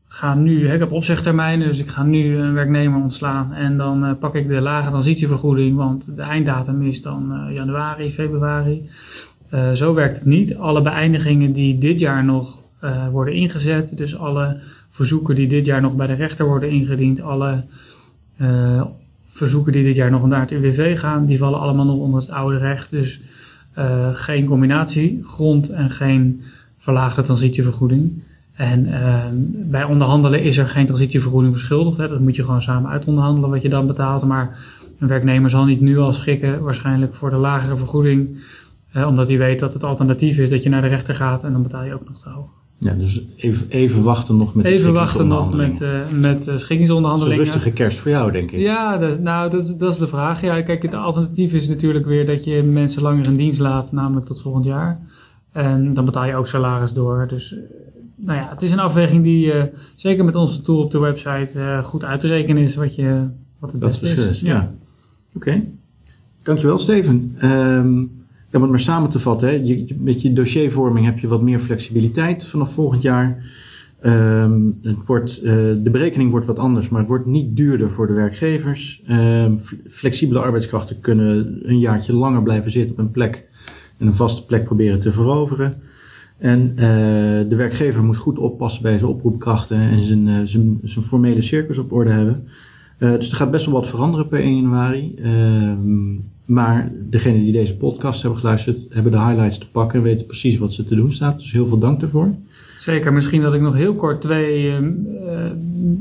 ga 0.07 0.35
nu, 0.35 0.71
ik 0.71 0.79
heb 0.79 0.91
opzegtermijnen, 0.91 1.67
dus 1.67 1.79
ik 1.79 1.87
ga 1.87 2.03
nu 2.03 2.37
een 2.37 2.53
werknemer 2.53 3.01
ontslaan 3.01 3.53
en 3.53 3.77
dan 3.77 4.03
uh, 4.03 4.11
pak 4.19 4.35
ik 4.35 4.47
de 4.47 4.61
lage 4.61 4.89
transitievergoeding, 4.89 5.75
want 5.75 6.15
de 6.15 6.21
einddatum 6.21 6.81
is 6.81 7.01
dan 7.01 7.31
uh, 7.31 7.55
januari, 7.55 8.11
februari. 8.11 8.89
zo 9.73 9.93
werkt 9.93 10.15
het 10.15 10.25
niet. 10.25 10.55
Alle 10.55 10.81
beëindigingen 10.81 11.51
die 11.51 11.77
dit 11.77 11.99
jaar 11.99 12.23
nog 12.23 12.56
worden 13.11 13.33
ingezet, 13.33 13.97
dus 13.97 14.17
alle 14.17 14.57
verzoeken 14.89 15.35
die 15.35 15.47
dit 15.47 15.65
jaar 15.65 15.81
nog 15.81 15.95
bij 15.95 16.07
de 16.07 16.13
rechter 16.13 16.45
worden 16.45 16.69
ingediend, 16.69 17.21
alle 17.21 17.63
verzoeken 19.25 19.71
die 19.71 19.83
dit 19.83 19.95
jaar 19.95 20.11
nog 20.11 20.27
naar 20.27 20.39
het 20.39 20.51
UWV 20.51 20.99
gaan, 20.99 21.25
die 21.25 21.37
vallen 21.37 21.59
allemaal 21.59 21.85
nog 21.85 21.97
onder 21.97 22.19
het 22.19 22.29
oude 22.29 22.57
recht. 22.57 22.91
Dus 22.91 23.21
uh, 23.77 24.09
geen 24.13 24.45
combinatie 24.45 25.23
grond 25.23 25.69
en 25.69 25.89
geen 25.89 26.41
verlaagde 26.77 27.21
transitievergoeding. 27.21 28.23
En 28.53 28.87
uh, 28.87 29.23
bij 29.69 29.83
onderhandelen 29.83 30.43
is 30.43 30.57
er 30.57 30.67
geen 30.67 30.85
transitievergoeding 30.85 31.53
verschuldigd. 31.53 31.97
Hè. 31.97 32.07
Dat 32.07 32.19
moet 32.19 32.35
je 32.35 32.43
gewoon 32.43 32.61
samen 32.61 32.91
uitonderhandelen 32.91 33.49
wat 33.49 33.61
je 33.61 33.69
dan 33.69 33.87
betaalt. 33.87 34.23
Maar 34.23 34.57
een 34.99 35.07
werknemer 35.07 35.49
zal 35.49 35.65
niet 35.65 35.81
nu 35.81 35.97
al 35.97 36.11
schikken 36.11 36.61
waarschijnlijk 36.61 37.13
voor 37.13 37.29
de 37.29 37.35
lagere 37.35 37.77
vergoeding. 37.77 38.37
Uh, 38.95 39.07
omdat 39.07 39.27
hij 39.27 39.37
weet 39.37 39.59
dat 39.59 39.73
het 39.73 39.83
alternatief 39.83 40.37
is 40.37 40.49
dat 40.49 40.63
je 40.63 40.69
naar 40.69 40.81
de 40.81 40.87
rechter 40.87 41.15
gaat 41.15 41.43
en 41.43 41.51
dan 41.51 41.63
betaal 41.63 41.83
je 41.83 41.93
ook 41.93 42.07
nog 42.07 42.21
te 42.21 42.29
hoog. 42.29 42.56
Ja, 42.79 42.93
dus 42.93 43.21
even, 43.35 43.65
even 43.69 44.03
wachten 44.03 44.37
nog 44.37 44.53
met 44.53 44.65
de 44.65 44.71
Even 44.71 44.93
wachten 44.93 45.27
nog 45.27 45.53
met, 45.53 45.81
uh, 45.81 45.89
met 46.11 46.47
uh, 46.47 46.57
schikkingsonderhandelingen. 46.57 47.41
Is 47.41 47.47
een 47.47 47.53
rustige 47.53 47.75
kerst 47.75 47.97
voor 47.97 48.11
jou, 48.11 48.31
denk 48.31 48.51
ik. 48.51 48.59
Ja, 48.59 48.97
dat, 48.97 49.19
nou, 49.19 49.49
dat, 49.49 49.75
dat 49.77 49.93
is 49.93 49.99
de 49.99 50.07
vraag. 50.07 50.41
Ja, 50.41 50.61
kijk, 50.61 50.81
het 50.81 50.93
alternatief 50.93 51.53
is 51.53 51.67
natuurlijk 51.67 52.05
weer 52.05 52.25
dat 52.25 52.43
je 52.43 52.63
mensen 52.63 53.01
langer 53.01 53.25
in 53.27 53.35
dienst 53.35 53.59
laat, 53.59 53.91
namelijk 53.91 54.25
tot 54.25 54.41
volgend 54.41 54.65
jaar. 54.65 54.99
En 55.51 55.93
dan 55.93 56.05
betaal 56.05 56.25
je 56.25 56.35
ook 56.35 56.47
salaris 56.47 56.93
door. 56.93 57.25
Dus, 57.29 57.51
uh, 57.51 57.59
nou 58.15 58.39
ja, 58.39 58.47
het 58.49 58.61
is 58.61 58.71
een 58.71 58.79
afweging 58.79 59.23
die 59.23 59.53
zeker 59.95 60.25
met 60.25 60.35
onze 60.35 60.61
tool 60.61 60.83
op 60.83 60.91
de 60.91 60.99
website 60.99 61.81
goed 61.83 62.03
uit 62.03 62.19
te 62.19 62.27
rekenen 62.27 62.63
is 62.63 62.75
wat, 62.75 62.95
je, 62.95 63.27
wat 63.59 63.71
het 63.71 63.79
beste 63.79 64.07
is. 64.07 64.27
is. 64.27 64.39
Ja. 64.39 64.53
ja. 64.53 64.71
Oké. 65.33 65.47
Okay. 65.49 65.63
Dankjewel, 66.43 66.77
Steven. 66.77 67.35
Um, 67.43 67.99
ja, 68.01 68.26
om 68.51 68.61
het 68.61 68.71
maar 68.71 68.79
samen 68.79 69.09
te 69.09 69.19
vatten, 69.19 69.49
hè, 69.49 69.85
met 69.97 70.21
je 70.21 70.33
dossiervorming 70.33 71.05
heb 71.05 71.19
je 71.19 71.27
wat 71.27 71.41
meer 71.41 71.59
flexibiliteit 71.59 72.47
vanaf 72.47 72.73
volgend 72.73 73.01
jaar. 73.01 73.43
Um, 74.05 74.79
het 74.81 75.05
wordt, 75.05 75.43
uh, 75.43 75.51
de 75.83 75.89
berekening 75.91 76.31
wordt 76.31 76.45
wat 76.45 76.59
anders, 76.59 76.89
maar 76.89 76.99
het 76.99 77.09
wordt 77.09 77.25
niet 77.25 77.55
duurder 77.55 77.89
voor 77.89 78.07
de 78.07 78.13
werkgevers. 78.13 79.03
Um, 79.09 79.59
flexibele 79.89 80.39
arbeidskrachten 80.39 80.99
kunnen 80.99 81.59
een 81.61 81.79
jaartje 81.79 82.13
langer 82.13 82.43
blijven 82.43 82.71
zitten 82.71 82.91
op 82.91 82.97
een 82.97 83.11
plek 83.11 83.43
en 83.97 84.07
een 84.07 84.15
vaste 84.15 84.45
plek 84.45 84.63
proberen 84.63 84.99
te 84.99 85.11
veroveren. 85.11 85.75
En 86.37 86.71
uh, 86.75 86.79
de 87.49 87.55
werkgever 87.55 88.03
moet 88.03 88.17
goed 88.17 88.39
oppassen 88.39 88.81
bij 88.81 88.97
zijn 88.97 89.11
oproepkrachten 89.11 89.77
en 89.77 90.03
zijn, 90.03 90.27
uh, 90.27 90.35
zijn, 90.43 90.79
zijn 90.83 91.05
formele 91.05 91.41
circus 91.41 91.77
op 91.77 91.91
orde 91.91 92.09
hebben. 92.09 92.43
Dus 92.97 93.31
er 93.31 93.37
gaat 93.37 93.51
best 93.51 93.65
wel 93.65 93.73
wat 93.73 93.87
veranderen 93.87 94.27
per 94.27 94.39
1 94.39 94.55
januari. 94.55 95.15
Ehm, 95.23 96.15
maar 96.45 96.91
degenen 97.09 97.39
die 97.39 97.51
deze 97.51 97.77
podcast 97.77 98.21
hebben 98.21 98.39
geluisterd, 98.39 98.77
hebben 98.89 99.11
de 99.11 99.19
highlights 99.19 99.57
te 99.57 99.67
pakken 99.67 99.97
en 99.97 100.05
weten 100.05 100.25
precies 100.25 100.57
wat 100.57 100.73
ze 100.73 100.83
te 100.83 100.95
doen 100.95 101.11
staat. 101.11 101.39
Dus 101.39 101.51
heel 101.51 101.67
veel 101.67 101.79
dank 101.79 101.99
daarvoor. 101.99 102.35
Zeker, 102.79 103.13
misschien 103.13 103.41
dat 103.41 103.53
ik 103.53 103.61
nog 103.61 103.73
heel 103.73 103.93
kort 103.93 104.21
twee 104.21 104.65
uh, 104.65 104.77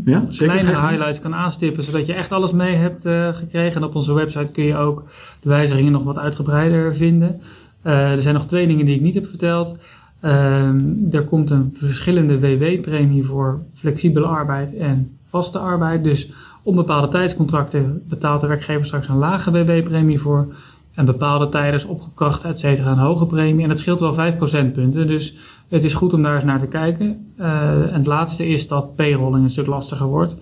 ja, 0.04 0.24
kleine 0.30 0.70
highlights 0.70 1.20
kan 1.20 1.34
aanstippen, 1.34 1.84
zodat 1.84 2.06
je 2.06 2.12
echt 2.12 2.32
alles 2.32 2.52
mee 2.52 2.76
hebt 2.76 3.06
uh, 3.06 3.34
gekregen. 3.34 3.80
En 3.80 3.86
op 3.86 3.94
onze 3.94 4.12
website 4.12 4.52
kun 4.52 4.64
je 4.64 4.76
ook 4.76 5.04
de 5.40 5.48
wijzigingen 5.48 5.92
nog 5.92 6.04
wat 6.04 6.18
uitgebreider 6.18 6.94
vinden. 6.94 7.40
Uh, 7.86 8.10
er 8.10 8.22
zijn 8.22 8.34
nog 8.34 8.46
twee 8.46 8.66
dingen 8.66 8.86
die 8.86 8.94
ik 8.94 9.00
niet 9.00 9.14
heb 9.14 9.26
verteld. 9.26 9.76
Ehm, 10.20 10.80
er 11.10 11.22
komt 11.22 11.50
een 11.50 11.74
verschillende 11.78 12.38
WW-premie 12.38 13.24
voor 13.24 13.60
flexibele 13.74 14.26
arbeid 14.26 14.76
en 14.76 15.10
vaste 15.28 15.58
arbeid. 15.58 16.04
Dus 16.04 16.30
Onbepaalde 16.66 17.08
tijdscontracten 17.08 18.02
betaalt 18.08 18.40
de 18.40 18.46
werkgever 18.46 18.84
straks 18.84 19.08
een 19.08 19.16
lage 19.16 19.50
WW-premie 19.50 20.20
voor. 20.20 20.54
En 20.94 21.04
bepaalde 21.04 21.48
tijden 21.48 21.74
is 21.74 21.84
opgekracht, 21.84 22.44
et 22.44 22.58
cetera, 22.58 22.90
een 22.90 22.98
hoge 22.98 23.26
premie. 23.26 23.62
En 23.62 23.68
dat 23.68 23.78
scheelt 23.78 24.00
wel 24.00 24.14
5 24.14 24.36
procentpunten. 24.36 25.06
Dus 25.06 25.34
het 25.68 25.84
is 25.84 25.94
goed 25.94 26.12
om 26.12 26.22
daar 26.22 26.34
eens 26.34 26.44
naar 26.44 26.60
te 26.60 26.66
kijken. 26.66 27.32
Uh, 27.40 27.70
en 27.70 27.92
het 27.92 28.06
laatste 28.06 28.48
is 28.48 28.68
dat 28.68 28.96
payrolling 28.96 29.44
een 29.44 29.50
stuk 29.50 29.66
lastiger 29.66 30.06
wordt. 30.06 30.34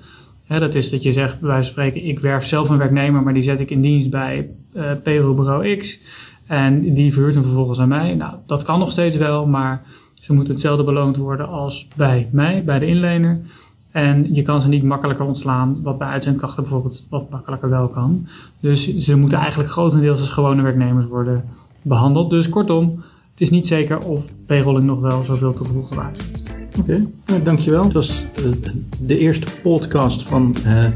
Hè, 0.46 0.58
dat 0.58 0.74
is 0.74 0.90
dat 0.90 1.02
je 1.02 1.12
zegt, 1.12 1.40
bij 1.40 1.48
wijze 1.48 1.62
van 1.62 1.72
spreken, 1.72 2.08
ik 2.08 2.20
werf 2.20 2.44
zelf 2.44 2.68
een 2.68 2.78
werknemer, 2.78 3.22
maar 3.22 3.34
die 3.34 3.42
zet 3.42 3.60
ik 3.60 3.70
in 3.70 3.80
dienst 3.80 4.10
bij 4.10 4.48
uh, 4.76 4.82
payrollbureau 5.02 5.76
X. 5.76 5.98
En 6.46 6.94
die 6.94 7.12
verhuurt 7.12 7.34
hem 7.34 7.44
vervolgens 7.44 7.80
aan 7.80 7.88
mij. 7.88 8.14
Nou, 8.14 8.34
dat 8.46 8.62
kan 8.62 8.78
nog 8.78 8.90
steeds 8.90 9.16
wel, 9.16 9.46
maar 9.46 9.82
ze 10.14 10.32
moeten 10.32 10.52
hetzelfde 10.52 10.84
beloond 10.84 11.16
worden 11.16 11.48
als 11.48 11.88
bij 11.96 12.28
mij, 12.32 12.62
bij 12.64 12.78
de 12.78 12.87
inlener. 12.87 13.40
En 13.94 14.35
je 14.35 14.42
kan 14.42 14.61
ze 14.61 14.68
niet 14.68 14.83
makkelijker 14.83 15.26
ontslaan, 15.26 15.83
wat 15.83 15.98
bij 15.98 16.09
uitzendkrachten 16.09 16.62
bijvoorbeeld 16.62 17.04
wat 17.11 17.30
makkelijker 17.30 17.70
wel 17.70 17.88
kan. 17.88 18.26
Dus 18.61 18.96
ze 18.96 19.16
moeten 19.16 19.38
eigenlijk 19.38 19.70
grotendeels 19.70 20.20
als 20.20 20.28
gewone 20.28 20.62
werknemers 20.62 21.07
worden 21.07 21.44
behandeld. 21.83 22.30
Dus 22.30 22.48
kortom, 22.48 23.02
het 23.30 23.40
is 23.40 23.50
niet 23.50 23.66
zeker 23.66 23.98
of 23.98 24.24
payrolling 24.46 24.87
nog 24.87 25.00
wel 25.00 25.22
zoveel 25.22 25.52
toegevoegde 25.52 25.94
waarde 25.94 26.18
heeft. 26.18 26.52
Oké, 26.78 26.80
okay. 26.80 27.09
nou, 27.26 27.42
dankjewel. 27.42 27.83
Het 27.85 27.92
was 27.92 28.24
uh, 28.38 28.44
de 29.00 29.18
eerste 29.18 29.46
podcast 29.62 30.22
van 30.22 30.57
uh, 30.66 30.87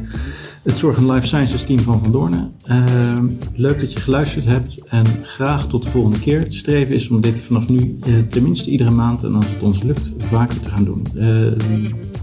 het 0.63 0.79
Zorg 0.79 0.99
Life 0.99 1.27
Sciences 1.27 1.65
team 1.65 1.81
van 1.81 2.01
Van 2.01 2.13
Doornen. 2.13 2.53
Uh, 2.71 3.19
leuk 3.55 3.81
dat 3.81 3.93
je 3.93 4.01
geluisterd 4.01 4.45
hebt 4.45 4.83
en 4.89 5.07
graag 5.23 5.67
tot 5.67 5.83
de 5.83 5.89
volgende 5.89 6.19
keer. 6.19 6.39
Het 6.39 6.55
streven 6.55 6.95
is 6.95 7.09
om 7.09 7.21
dit 7.21 7.41
vanaf 7.41 7.69
nu 7.69 7.99
tenminste 8.31 8.71
iedere 8.71 8.91
maand 8.91 9.23
en 9.23 9.35
als 9.35 9.49
het 9.49 9.63
ons 9.63 9.83
lukt 9.83 10.13
vaker 10.19 10.61
te 10.61 10.69
gaan 10.69 10.85
doen. 10.85 11.03